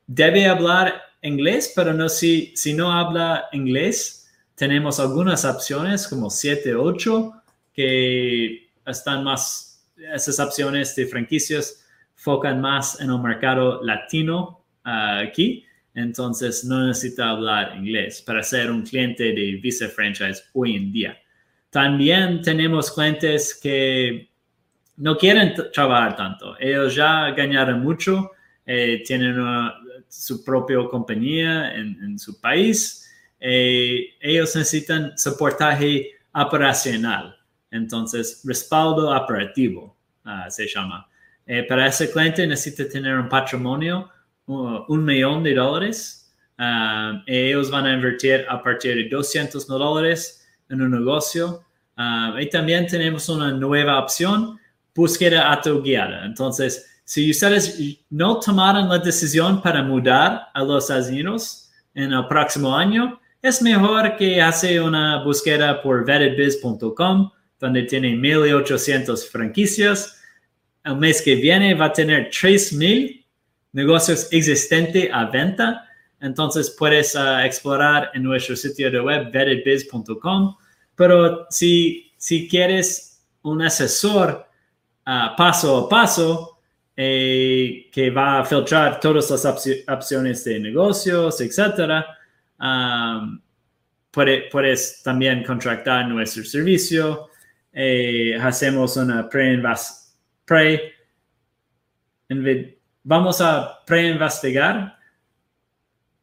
[0.07, 6.75] debe hablar inglés, pero no si, si no habla inglés, tenemos algunas opciones como 7,
[6.75, 7.33] 8
[7.75, 9.66] que están más
[10.15, 17.31] esas opciones de franquicias focan más en el mercado latino ah, aquí, entonces no necesita
[17.31, 21.19] hablar inglés para ser un cliente de Visa Franchise hoy en día.
[21.71, 24.29] También tenemos clientes que
[24.97, 26.57] no quieren trabajar tanto.
[26.59, 28.31] Ellos ya ganaron mucho,
[28.65, 29.37] eh, tienen
[30.09, 33.11] su propia compañía en, su país.
[33.39, 37.36] Eh, ellos necesitan soportaje operacional.
[37.77, 41.09] Entonces, respaldo operativo ah, se llama.
[41.47, 44.11] Eh, para ese cliente necesita tener un patrimonio,
[44.47, 46.33] un millón de dólares.
[46.59, 51.63] Ah, ellos van a invertir a partir de 200 mil dólares en un negocio.
[51.97, 54.59] Ah, y también tenemos una nueva opción,
[54.95, 56.25] búsqueda autoguiada.
[56.25, 57.79] Entonces, si ustedes
[58.11, 64.17] no tomaron la decisión para mudar a los Estados en el próximo año, es mejor
[64.17, 70.21] que hace una búsqueda por vettedbiz.com donde tiene 1.800 franquicias.
[70.85, 73.25] El mes que viene va a tener 3.000
[73.73, 75.89] negocios existentes a venta.
[76.21, 80.57] Entonces puedes ah, explorar en nuestro sitio de web vettedbiz.com.
[80.95, 84.47] Pero si, si quieres un asesor
[85.05, 86.59] ah, paso a paso
[86.97, 89.45] eh, que va a filtrar todas las
[89.89, 92.07] opciones de negocios, etcétera,
[94.11, 97.29] puedes también contratar nuestro servicio
[97.79, 99.63] eh, hacemos una pre,
[100.47, 100.95] pre
[103.05, 104.99] vamos a pre-investigar,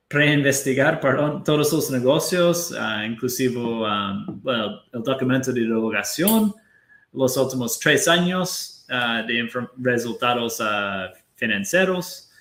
[0.07, 4.41] pre-investigar, perdón, todos los negocios, uh, inclusive um,
[4.93, 6.55] el documento de divulgación,
[7.13, 12.31] los últimos tres años uh, de resultados uh, financieros.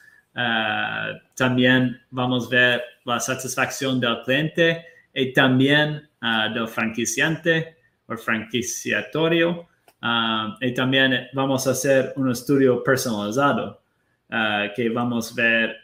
[1.37, 6.09] también vamos a ver la satisfacción del cliente y también
[6.55, 7.82] del franquiciante
[8.19, 9.69] franquiciatorio.
[10.01, 13.83] Ah, y también vamos a hacer un estudio personalizado
[14.31, 15.77] ah, que vamos a ver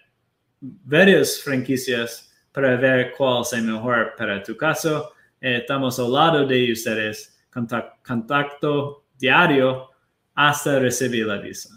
[0.61, 5.13] varias franquicias para ver cuál es mejor para tu caso.
[5.41, 7.47] Eh, estamos al lado de ustedes,
[8.03, 9.91] contacto, diario
[10.35, 11.71] hasta recibir la visa.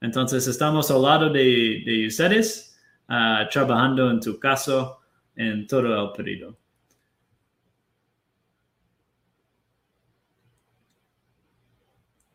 [0.00, 5.00] Entonces, estamos al lado de, ustedes, ah, trabajando en tu caso
[5.34, 6.56] en todo el periodo.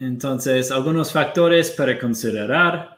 [0.02, 2.98] Entonces, algunos factores para considerar.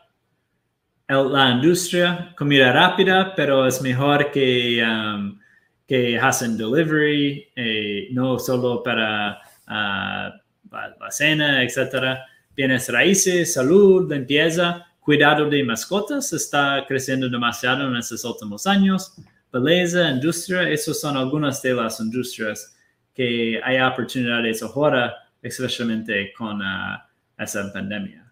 [1.09, 5.37] la industria, comida rápida, pero es mejor que, um,
[5.85, 9.37] que hacen delivery, eh, no solo para
[9.67, 10.33] ah,
[10.71, 12.25] la, cena, etcétera.
[12.55, 19.13] Bienes raíces, salud, limpieza, cuidado de mascotas está creciendo demasiado en estos últimos años.
[19.51, 22.77] Belleza, industria, esas son algunas de las industrias
[23.13, 28.31] que hay oportunidades ahora, especialmente con ah, esa pandemia.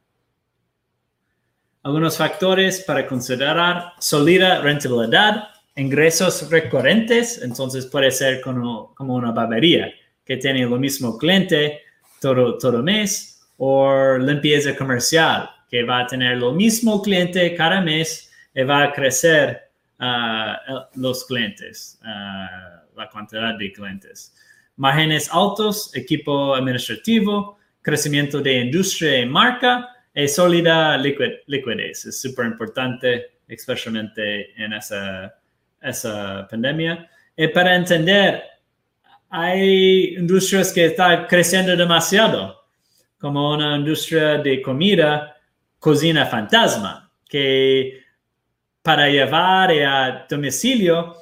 [1.83, 9.91] Algunos factores para considerar, sólida rentabilidad, ingresos recurrentes, entonces puede ser como, como una barbería
[10.25, 11.81] que tiene lo mismo cliente
[12.19, 18.31] todo, todo mes, o limpieza comercial, que va a tener lo mismo cliente cada mes
[18.55, 19.69] y va a crecer
[19.99, 24.35] uh, los clientes, uh, la cantidad de clientes.
[24.81, 32.05] Márgenes altos, equipo administrativo, crecimiento de industria y marca y sólida liquidez.
[32.05, 35.35] Es súper importante, especialmente en esa
[35.81, 37.09] esa pandemia.
[37.35, 38.43] Y para entender,
[39.29, 42.61] hay industrias que están creciendo demasiado,
[43.19, 45.35] como una industria de comida,
[45.79, 48.01] cocina fantasma, que
[48.81, 51.15] para llevar a domicilio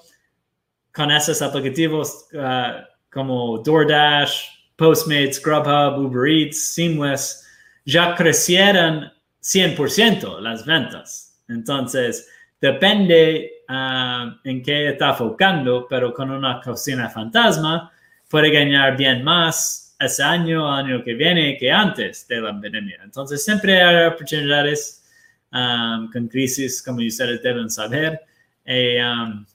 [0.93, 4.41] con esos aplicativos uh, como DoorDash,
[4.75, 7.45] Postmates, Grubhub, Uber Eats, Seamless,
[7.85, 11.41] ya crecieron 100% las ventas.
[11.47, 12.27] Entonces,
[12.61, 17.91] depende Ah, en qué está enfocando, pero con una cocina fantasma
[18.27, 22.99] puede ganar bien más ese año, año que viene, que antes de la pandemia.
[23.03, 25.07] Entonces siempre hay oportunidades
[25.51, 28.19] um, con crisis, como ustedes deben saber.
[28.65, 29.45] Um,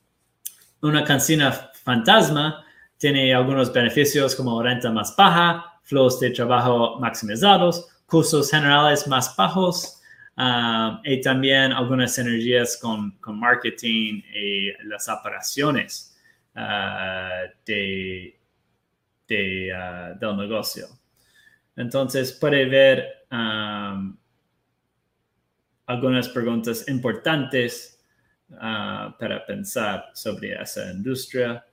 [0.82, 1.50] una cocina
[1.82, 2.63] fantasma
[3.04, 10.00] tiene algunos beneficios como renta más baja, flujos de trabajo maximizados, costos generales más bajos,
[10.36, 16.18] Um, y también algunas energías con, con marketing y las operaciones
[16.56, 18.36] uh, de,
[19.28, 20.88] de uh, del negocio.
[21.76, 24.16] Entonces puede ver um,
[25.86, 28.00] algunas preguntas importantes
[28.50, 31.64] uh, para pensar sobre esa industria.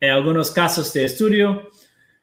[0.00, 1.70] En algunos casos de estudio,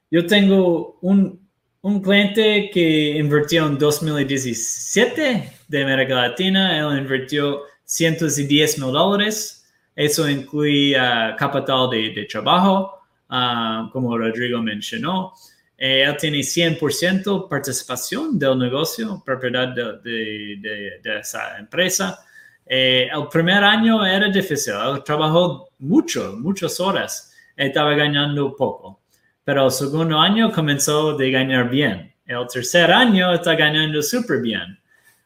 [0.10, 1.48] yo tengo un,
[1.82, 8.92] un cliente que invirtió en 2017 de América Latina, él invirtió cientos de 10 mil
[8.92, 9.66] dólares.
[9.96, 15.34] Eso incluye uh, capital de, trabajo, uh, como Rodrigo mencionó.
[15.78, 22.20] Eh, él tiene 100% participación del negocio, propiedad de, esa empresa.
[22.66, 29.02] Eh, el primer año era difícil, él trabajó mucho, muchas horas, estaba ganando poco
[29.46, 32.12] pero el segundo año comenzó de ganar bien.
[32.26, 34.80] El tercer año está ganando súper bien.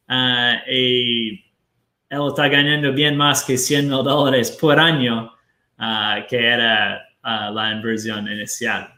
[0.10, 1.30] Ah, y
[2.10, 5.32] él está ganando bien más que 100 mil dólares por año,
[5.80, 8.90] uh, que era uh, la inversión inicial.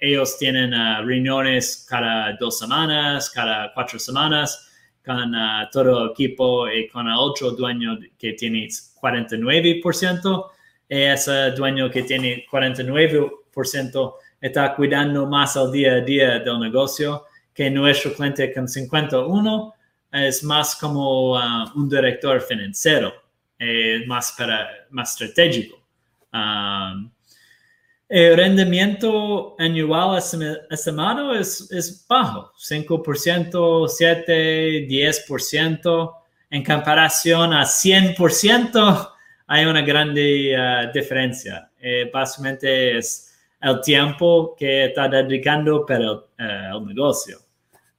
[0.00, 4.68] ellos tienen uh, reuniones cada dos semanas, cada cuatro semanas
[5.04, 10.50] con uh, todo el equipo y con el otro dueño que tiene 49%.
[10.88, 17.24] Y ese dueño que tiene 49% está cuidando más al día a día del negocio
[17.52, 19.74] que nuestro cliente con 51
[20.12, 23.12] es más como un director financiero,
[24.06, 25.82] más, para, más estratégico.
[26.32, 27.10] Um,
[28.08, 30.18] el rendimiento anual
[30.70, 36.12] estimado es, es bajo, 5%, 7, 10%.
[36.48, 39.10] En comparación a 100%,
[39.48, 41.68] hay una grande uh, diferencia.
[41.80, 47.38] Eh, básicamente es el tiempo que está dedicando para el, uh, el negocio.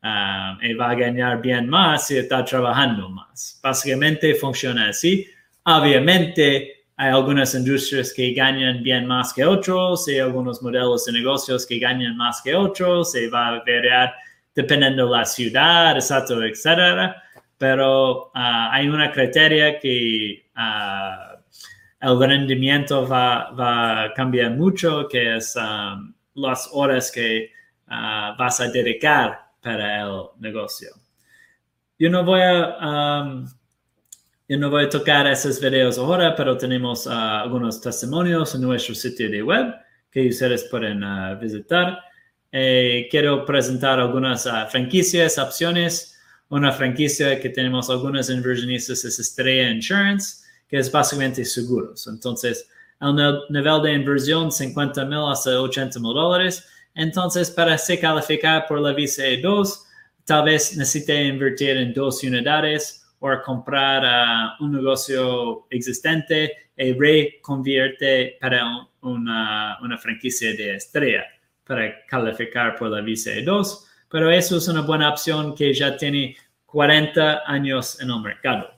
[0.03, 3.59] um, y va a ganar bien más si está trabajando más.
[3.61, 5.27] Básicamente funciona así.
[5.65, 11.63] Obviamente hay algunas industrias que ganan bien más que otros y algunos modelos de negocios
[11.67, 14.15] que ganan más que otros y va a variar
[14.55, 17.23] dependiendo de la ciudad, etcétera, etcétera.
[17.59, 21.37] Pero ah, hay una criteria que uh,
[22.01, 27.51] el rendimiento va, va, a cambiar mucho, que es um, las horas que
[27.87, 30.89] vas a dedicar para el negocio.
[31.99, 33.23] Yo no voy a
[34.49, 38.95] yo no voy a tocar esos videos ahora, pero tenemos uh, algunos testimonios en nuestro
[38.95, 39.75] sitio de web
[40.09, 41.99] que ustedes pueden uh, visitar.
[42.49, 46.17] Eh, quiero presentar algunas uh, franquicias, opciones.
[46.49, 52.07] Una franquicia que tenemos algunas inversionistas es Estrella Insurance, que es básicamente seguros.
[52.07, 52.69] Entonces,
[53.01, 56.65] el nivel de inversión 50 mil hasta 80 mil dólares.
[56.95, 59.85] Entonces, para se calificar por la visa 2,
[60.23, 68.37] tal vez necesite invertir en dos unidades o comprar uh, un negocio existente y reconvierte
[68.39, 68.63] para
[69.01, 71.23] una, una, franquicia de estrella
[71.65, 76.35] para calificar por la visa 2 pero eso es una buena opción que ya tiene
[76.65, 78.69] 40 años en el mercado.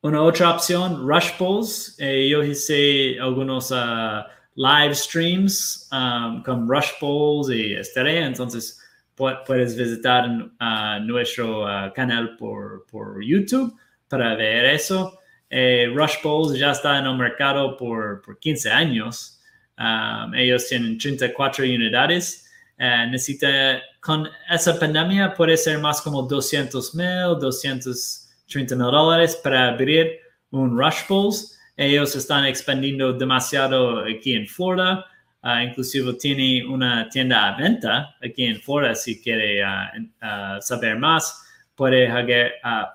[0.00, 1.96] Una otra opción, Rush Pulls.
[1.98, 4.22] Eh, yo hice algunos uh,
[4.54, 8.80] live streams um, con Rush Pulls y Estrella, entonces
[9.14, 10.28] puedes visitar
[11.02, 13.74] nuestro ah, canal por, por, YouTube
[14.08, 15.18] para ver eso.
[15.50, 19.40] Eh, Rush Bowls ya está en el mercado por, por 15 años.
[19.78, 22.48] Um, ellos tienen 34 unidades.
[22.78, 29.68] Uh, necesita, con esa pandemia puede ser más como 200 mil, 230 mil dólares para
[29.68, 30.18] abrir
[30.50, 31.58] un Rush Bowls.
[31.76, 35.06] Ellos están expandiendo demasiado aquí en Florida.
[35.44, 38.94] Uh, inclusive tiene una tienda a venta aquí en Florida.
[38.94, 42.08] Si quiere uh, uh, saber más, puede,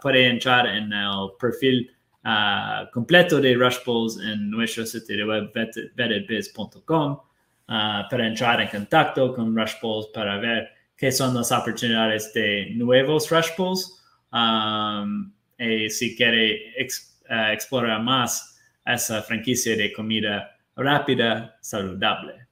[0.02, 1.92] puede, entrar en el perfil
[2.92, 3.78] completo de Rush
[4.24, 7.20] en nuestro sitio web vetedbiz.com
[7.68, 9.76] para entrar en contacto con Rush
[10.12, 13.52] para ver qué son las oportunidades de nuevos Rush
[14.34, 22.48] um, y si quiere explorar más esa franquicia de comida rápida, saludable.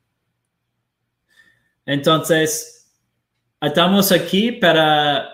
[1.86, 2.94] Entonces,
[3.62, 5.30] estamos aquí para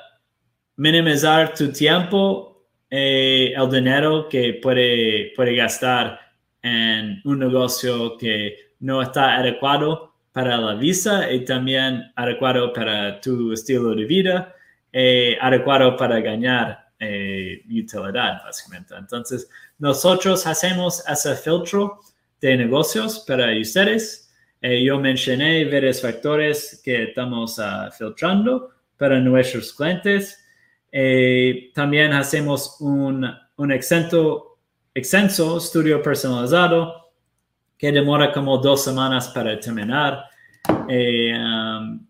[0.76, 6.20] minimizar tu tiempo y el dinero que puede, puede gastar
[6.62, 13.52] en un negocio que no está adecuado para la visa y también adecuado para tu
[13.54, 14.56] estilo de vida
[14.91, 18.96] y adecuado para ganar eh, utilidad, básicamente.
[18.96, 22.00] Entonces, nosotros hacemos ese filtro
[22.44, 24.30] de negocios para ustedes.
[24.62, 30.38] Eh, yo mencioné varios factores que estamos uh, filtrando para nuestros clientes.
[30.91, 33.26] Eh, también hacemos un,
[33.56, 34.60] un exento,
[34.94, 37.14] extenso estudio personalizado
[37.78, 40.26] que demora como dos semanas para terminar.
[40.89, 42.06] Eh, um,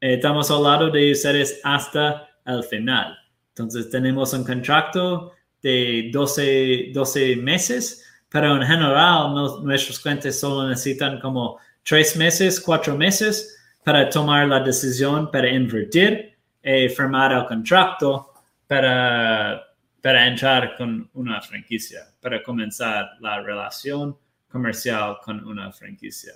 [0.00, 3.16] estamos al lado de ustedes hasta el final.
[3.50, 11.20] Entonces tenemos un contrato de 12, 12 meses pero en general nuestros clientes solo necesitan
[11.20, 18.34] como tres meses, cuatro meses para tomar la decisión para invertir y firmar el contrato
[18.66, 19.62] para,
[20.02, 24.16] para entrar con una franquicia, para comenzar la relación
[24.48, 26.34] comercial con una franquicia.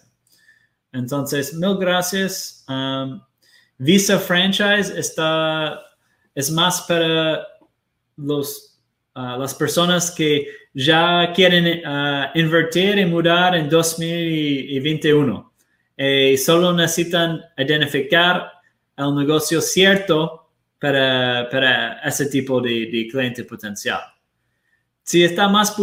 [0.93, 2.65] Entonces, mil gracias.
[2.69, 3.21] Um,
[3.79, 5.81] Visa Franchise está,
[6.35, 7.45] es más para
[8.17, 8.72] los,
[9.15, 15.53] uh, las personas que ya quieren uh, invertir y mudar en 2021.
[15.97, 18.51] Eh, solo necesitan identificar
[18.97, 24.01] el negocio cierto para, para ese tipo de, de, cliente potencial.
[25.03, 25.77] Si está más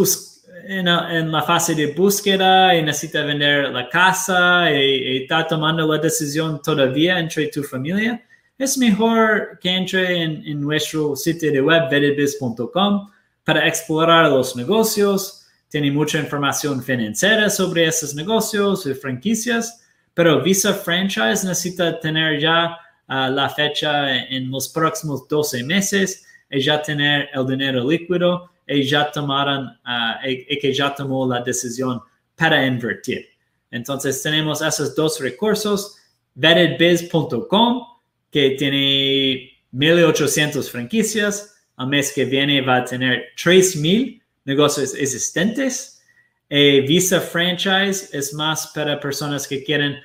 [0.66, 5.98] en, en, la fase de búsqueda y necesita vender la casa y, está tomando la
[5.98, 8.22] decisión todavía entre tu familia,
[8.58, 13.08] es mejor que entre en, en nuestro sitio de web vetedbiz.com
[13.50, 15.44] para explorar los negocios.
[15.68, 19.84] Tiene mucha información financiera sobre esos negocios y franquicias,
[20.14, 22.78] pero Visa Franchise necesita tener ya
[23.08, 28.84] uh, la fecha en los próximos 12 meses y ya tener el dinero líquido y
[28.84, 32.00] ya tomaron uh, y, que ya tomó la decisión
[32.36, 33.30] para invertir.
[33.72, 35.96] Entonces tenemos esos dos recursos,
[36.36, 37.84] vettedbiz.com,
[38.30, 41.49] que tiene 1800 franquicias,
[41.80, 46.02] al mes que viene va a tener 3,000 negocios existentes.
[46.50, 49.96] Eh, Visa Franchise es más para personas que quieren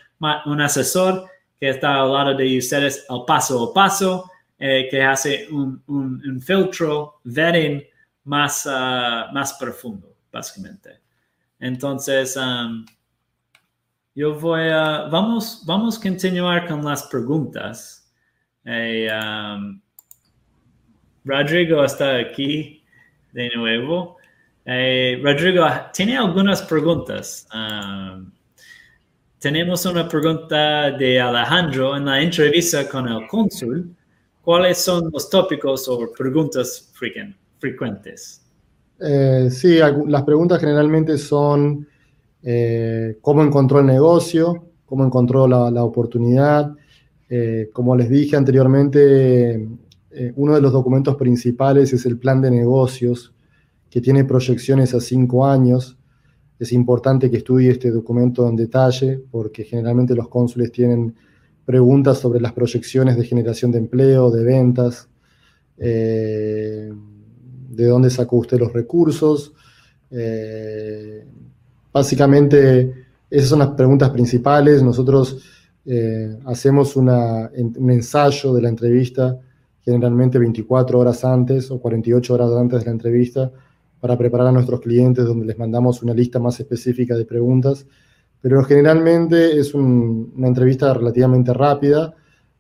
[0.46, 1.26] un asesor
[1.60, 7.20] que está al lado de ustedes el paso a paso, eh, que hace un, filtro,
[7.26, 7.84] vetting
[8.24, 11.02] más, ah, más profundo, básicamente.
[11.60, 12.86] Entonces, um,
[14.14, 18.10] yo voy a, vamos, vamos a continuar con las preguntas.
[18.64, 19.82] Eh, um,
[21.26, 22.84] Rodrigo está aquí
[23.34, 24.18] de nuevo.
[24.64, 27.48] Eh, Rodrigo, tiene algunas preguntas.
[27.54, 28.32] Um,
[29.40, 33.96] tenemos una pregunta de Alejandro en la entrevista con el cónsul.
[34.44, 36.92] ¿Cuáles son los tópicos o preguntas
[37.60, 38.44] frecuentes?
[39.00, 41.88] Eh, sí, las preguntas generalmente son
[42.44, 46.72] eh, cómo encontró el negocio, cómo encontró la, oportunidad.
[47.74, 49.68] Como les dije anteriormente,
[50.36, 53.34] uno de los documentos principales es el plan de negocios,
[53.90, 55.98] que tiene proyecciones a cinco años.
[56.60, 61.16] Es importante que estudie este documento en detalle, porque generalmente los cónsules tienen
[61.66, 65.10] preguntas sobre las proyecciones de generación de empleo, de ventas
[67.76, 69.54] de dónde sacó usted los recursos.
[70.12, 71.26] Eh,
[71.92, 74.82] básicamente, esas son las preguntas principales.
[74.82, 75.44] Nosotros
[75.86, 77.10] eh, hacemos un
[77.92, 79.40] ensayo de la entrevista,
[79.86, 83.52] generalmente 24 horas antes o 48 horas antes de la entrevista,
[84.02, 87.86] para preparar a nuestros clientes, donde les mandamos una lista más específica de preguntas.
[88.42, 92.14] Pero generalmente es una entrevista relativamente rápida,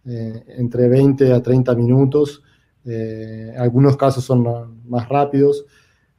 [0.05, 2.41] eh, entre 20 a 30 minutos,
[2.87, 5.65] eh, algunos casos son más rápidos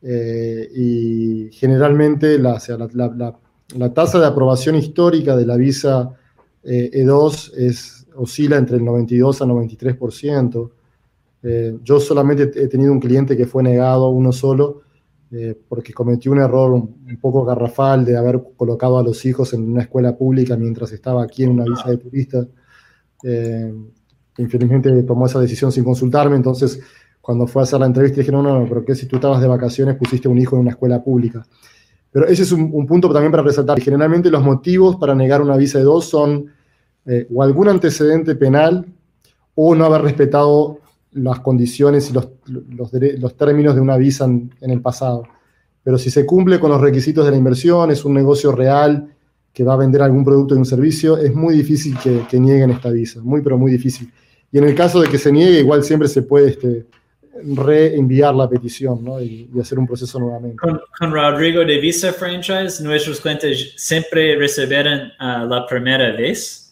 [0.03, 2.59] eh, y generalmente la,
[3.95, 6.11] tasa de aprobación histórica de la visa
[6.65, 10.71] E2 eh, e es, oscila entre el 92 a 93%.
[11.83, 14.83] Yo solamente he tenido un cliente que fue negado, uno solo,
[15.69, 19.83] porque cometió un error un, poco garrafal de haber colocado a los hijos en una
[19.83, 22.47] escuela pública mientras estaba aquí en una visa de turista
[24.39, 26.81] infelizmente tomó esa decisión sin consultarme, entonces
[27.21, 29.41] cuando fue a hacer la entrevista dije, no, no, no, pero ¿qué si tú estabas
[29.41, 31.45] de vacaciones pusiste un hijo en una escuela pública?
[32.13, 33.81] Pero ese es un, punto también para resaltar.
[33.81, 36.47] Generalmente los motivos para negar una visa de dos son
[37.05, 38.87] eh, o algún antecedente penal
[39.55, 40.79] o no haber respetado
[41.17, 45.25] las condiciones y los, los, términos de una visa en, el pasado.
[45.83, 49.09] Pero si se cumple con los requisitos de la inversión, es un negocio real
[49.53, 52.71] que va a vender algún producto y un servicio, es muy difícil que, que nieguen
[52.71, 54.13] esta visa, muy, pero muy difícil.
[54.53, 56.87] Y en el caso de que se niegue, igual siempre se puede este,
[57.43, 59.21] reenviar la petición ¿no?
[59.21, 60.57] y, hacer un proceso nuevamente.
[60.57, 60.81] Con,
[61.13, 66.66] Rodrigo de Visa Franchise, nuestros clientes siempre recibieron uh, la primera vez.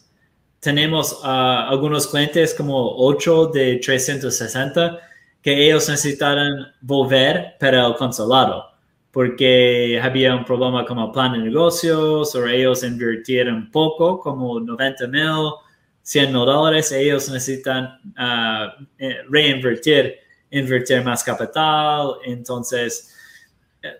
[0.65, 4.99] Tenemos uh, algunos clientes como 8 de 360
[5.43, 8.75] que ellos necesitaron volver para el consulado
[9.15, 15.51] porque había un problema el plan de negocios o ellos invirtieron poco, como 90 mil
[16.01, 18.85] 100 dólares, ellos necesitan uh,
[19.29, 20.15] reinvertir,
[20.49, 23.15] invertir más capital, entonces
[23.81, 23.93] eh,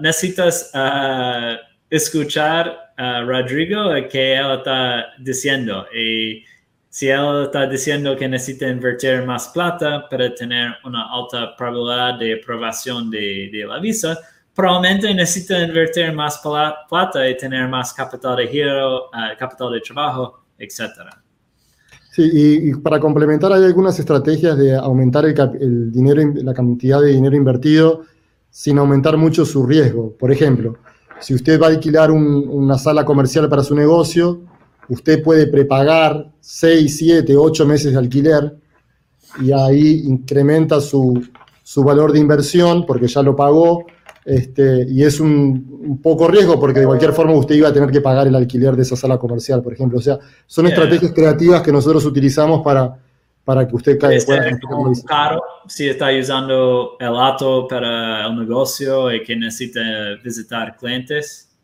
[0.00, 1.56] necesitas uh,
[1.88, 6.44] escuchar Rodrigo que él está diciendo y
[6.88, 12.40] si él está diciendo que necesita invertir más plata para tener una alta probabilidad de
[12.40, 14.18] aprobación de, de la visa,
[14.54, 16.40] probablemente necesita invertir más
[16.88, 21.22] plata y tener más capital de giro, capital de trabajo etcétera.
[22.12, 27.36] Sí, y, para complementar hay algunas estrategias de aumentar el, dinero, la cantidad de dinero
[27.36, 28.04] invertido
[28.50, 30.16] sin aumentar mucho su riesgo.
[30.16, 30.78] Por ejemplo,
[31.20, 34.40] si usted va a alquilar una sala comercial para su negocio,
[34.88, 38.56] usted puede prepagar 6, 7, 8 meses de alquiler
[39.40, 41.22] y ahí incrementa su,
[41.62, 43.84] su valor de inversión porque ya lo pagó
[44.26, 48.00] este, y es un, poco riesgo porque de cualquier forma usted iba a tener que
[48.00, 49.98] pagar el alquiler de esa sala comercial, por ejemplo.
[49.98, 52.98] O sea, son estrategias creativas que nosotros utilizamos para,
[53.46, 54.58] para que usted caiga.
[55.06, 59.80] caro si está usando el auto para el negocio y que necesita
[60.22, 61.56] visitar clientes.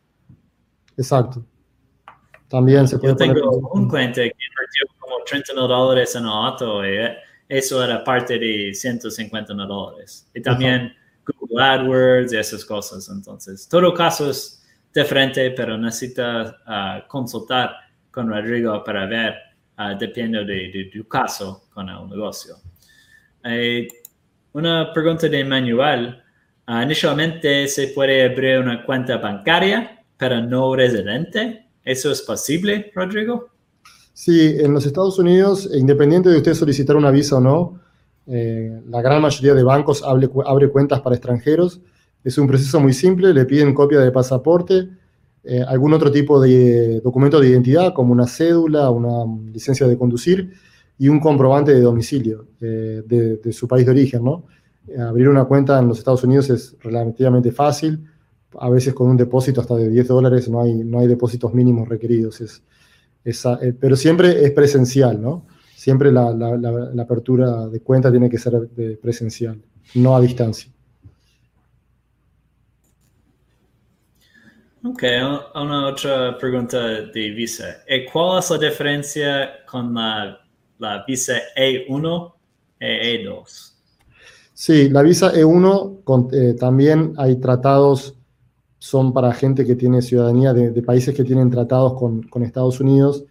[0.97, 1.45] Exacto.
[2.47, 6.87] También se puede Yo tengo un cliente que invirtió como 30 dólares en el auto
[6.87, 6.99] y
[7.49, 10.30] eso era parte de 150 dólares.
[10.33, 10.95] Y también...
[11.39, 13.09] Google AdWords y esas cosas.
[13.09, 14.64] Entonces, todo caso es
[14.95, 17.76] diferente, pero necesita ah, consultar
[18.11, 19.35] con Rodrigo para ver,
[19.79, 22.57] uh, depende de, tu caso con el negocio.
[23.45, 23.89] Eh,
[24.53, 26.18] una pregunta de Manuel.
[26.68, 31.66] Uh, inicialmente se puede abrir una cuenta bancaria para no residente.
[31.85, 33.49] ¿Eso es posible, Rodrigo?
[34.12, 37.81] Sí, en los Estados Unidos, independiente de usted solicitar una visa o no,
[38.27, 41.81] eh, la gran mayoría de bancos abre, cuentas para extranjeros.
[42.23, 44.89] Es un proceso muy simple, le piden copia de pasaporte,
[45.45, 50.53] eh, algún otro tipo de documento de identidad, como una cédula, una licencia de conducir
[50.99, 54.24] y un comprobante de domicilio eh, de, su país de origen.
[54.24, 54.47] ¿no?
[54.99, 58.05] abrir una cuenta en los Estados Unidos es relativamente fácil,
[58.59, 61.88] a veces con un depósito hasta de 10 dólares no hay, no hay depósitos mínimos
[61.88, 62.62] requeridos, es,
[63.80, 65.47] pero siempre es presencial, ¿no?
[65.74, 68.68] Siempre la apertura de cuenta tiene que ser
[69.01, 69.61] presencial,
[69.95, 70.72] no a distancia.
[74.85, 75.05] Ok,
[75.55, 77.85] una otra pregunta de visa.
[77.87, 80.41] Eh, ¿Cuál es la diferencia con la,
[81.07, 82.33] visa E1
[82.80, 83.72] e E2?
[84.53, 88.16] Sí, la visa E1 eh, también hay tratados,
[88.78, 93.24] son para gente que tiene ciudadanía de, países que tienen tratados con, con, Estados Unidos.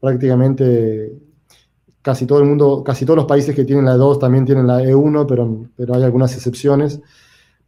[0.00, 1.12] Prácticamente
[2.02, 4.82] casi todo el mundo, casi todos los países que tienen la E2 también tienen la
[4.82, 7.00] E1, pero, pero hay algunas excepciones.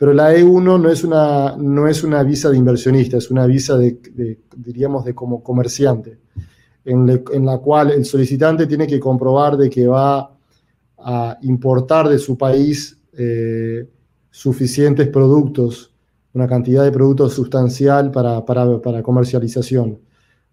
[0.01, 3.77] Pero la E1 no es una, no es una visa de inversionista, es una visa
[3.77, 3.99] de,
[4.57, 6.21] diríamos, de como comerciante,
[6.87, 10.35] en, en, la cual el solicitante tiene que comprobar de que va
[10.97, 13.87] a importar de su país eh,
[14.31, 15.93] suficientes productos,
[16.33, 19.99] una cantidad de productos sustancial para, para, para comercialización.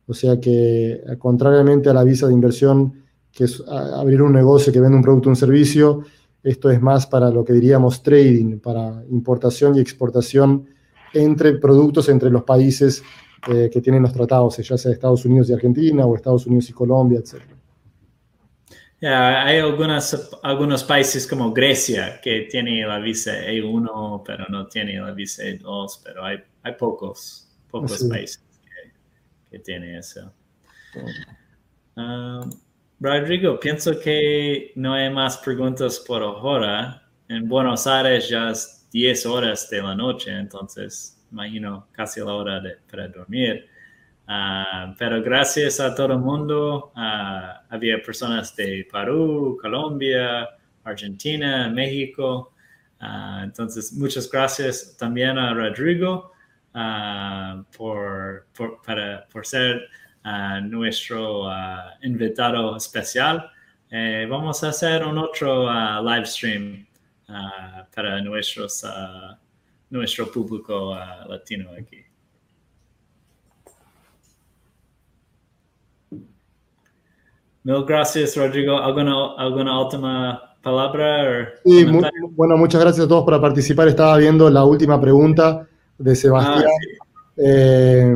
[0.08, 4.82] O sea que, contrariamente a la visa de inversión, que es abrir un negocio que
[4.82, 6.04] vende un producto o un servicio,
[6.44, 10.68] esto es más para lo que diríamos trading, para importación y exportación
[11.14, 13.04] entre productos entre los países
[13.52, 16.74] eh, que tienen los tratados, ya sea Estados Unidos y Argentina o Estados Unidos y
[16.74, 17.42] Colombia, etc.
[19.02, 25.12] hay algunas, algunos países como Grecia que tiene la visa E1, pero no tiene la
[25.12, 30.32] visa E2, pero hay, hay pocos, pocos países que, que tienen eso.
[31.96, 32.42] Ah,
[33.00, 37.04] Rodrigo, pienso que no hay más preguntas por ahora.
[37.30, 42.60] En Buenos Aires ya es 10 horas de la noche, entonces imagino casi la hora
[42.60, 43.68] de, para dormir.
[44.28, 46.92] Ah, pero gracias a todo el mundo.
[46.96, 50.50] Ah, había personas de Perú, Colombia,
[50.84, 52.54] Argentina, México.
[53.00, 56.32] Ah, entonces, muchas gracias también a Rodrigo
[57.78, 58.48] por,
[58.84, 59.88] para, por ser
[60.64, 61.50] nuestro
[62.02, 63.50] invitado especial.
[63.90, 65.70] Eh, vamos a hacer un otro
[66.02, 66.86] live stream
[67.96, 68.86] para nuestros,
[69.90, 70.96] nuestro público
[71.28, 72.08] latino aquí.
[77.68, 78.78] Mil gracias, Rodrigo.
[78.78, 81.54] ¿Alguna, alguna última palabra?
[81.66, 81.86] Sí,
[82.32, 83.90] bueno, muchas gracias a todos por participar.
[83.90, 85.68] Estaba viendo la última pregunta
[85.98, 86.64] de Sebastián.
[86.66, 88.16] Ah, eh,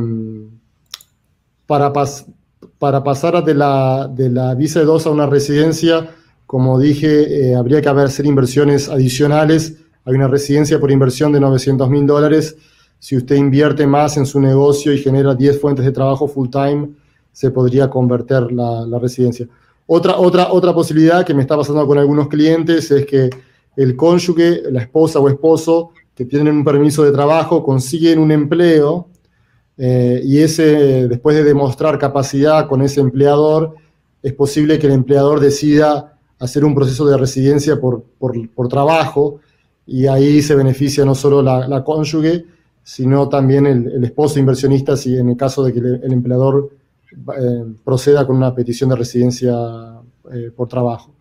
[2.78, 6.10] para, pasar de la, visa de dos a una residencia,
[6.46, 9.78] como dije, eh, habría que hacer inversiones adicionales.
[10.04, 12.56] Hay una residencia por inversión de 900 mil dólares.
[12.98, 16.90] Si usted invierte más en su negocio y genera 10 fuentes de trabajo full time,
[17.32, 19.48] se podría convertir la, residencia.
[19.86, 23.30] Otra, otra posibilidad que me está pasando con algunos clientes es que
[23.76, 29.08] el cónyuge, la esposa o esposo que tienen un permiso de trabajo consiguen un empleo
[29.78, 33.74] eh, y ese, después de demostrar capacidad con ese empleador,
[34.22, 39.40] es posible que el empleador decida hacer un proceso de residencia por, por, trabajo
[39.86, 42.44] y ahí se beneficia no solo la, cónyuge,
[42.82, 46.70] sino también el, esposo inversionista si en el caso de que el, empleador
[47.12, 49.54] eh, proceda con una petición de residencia
[50.32, 51.12] eh, por trabajo.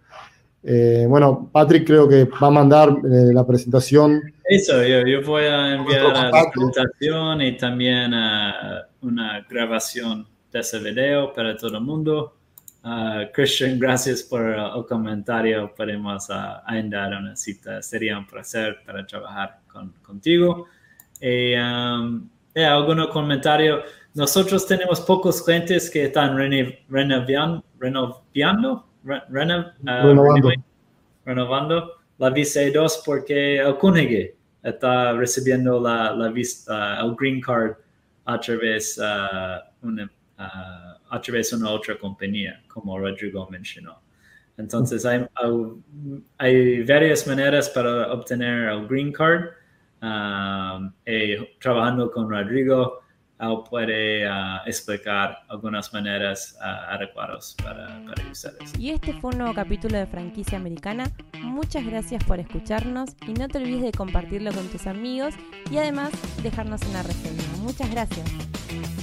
[0.63, 6.51] Bueno, Patrick creo que va a mandar la presentación eso, yo, voy a enviar la
[6.51, 12.35] presentación y también uh, una grabación de ese video para todo el mundo.
[12.83, 15.73] Uh, Christian, gracias por el comentario.
[15.73, 17.81] Podemos uh, andar una cita.
[17.81, 20.67] Sería un placer para trabajar con, contigo.
[21.21, 23.83] Y, um, ¿Algún comentario?
[24.13, 26.35] Nosotros tenemos pocos clientes que están
[29.03, 30.63] renovando, renovando, renovando,
[31.25, 37.73] renovando la visa 2 porque el cónyuge está recibiendo la, la vista, el green card
[38.25, 40.03] a través, uh, una,
[40.37, 43.99] uh, a través de una otra compañía, como Rodrigo mencionó.
[44.57, 45.25] Entonces, hay,
[46.37, 49.49] hay varias maneras para obtener el green card.
[50.03, 53.01] Um, y trabajando con Rodrigo,
[53.41, 58.77] él puede uh, explicar algunas maneras uh, adecuadas para, para ustedes.
[58.79, 61.11] Y este fue un nuevo capítulo de Franquicia Americana.
[61.41, 65.33] Muchas gracias por escucharnos y no te olvides de compartirlo con tus amigos
[65.69, 66.11] y además
[66.43, 67.43] dejarnos una reseña.
[67.61, 69.00] Muchas gracias.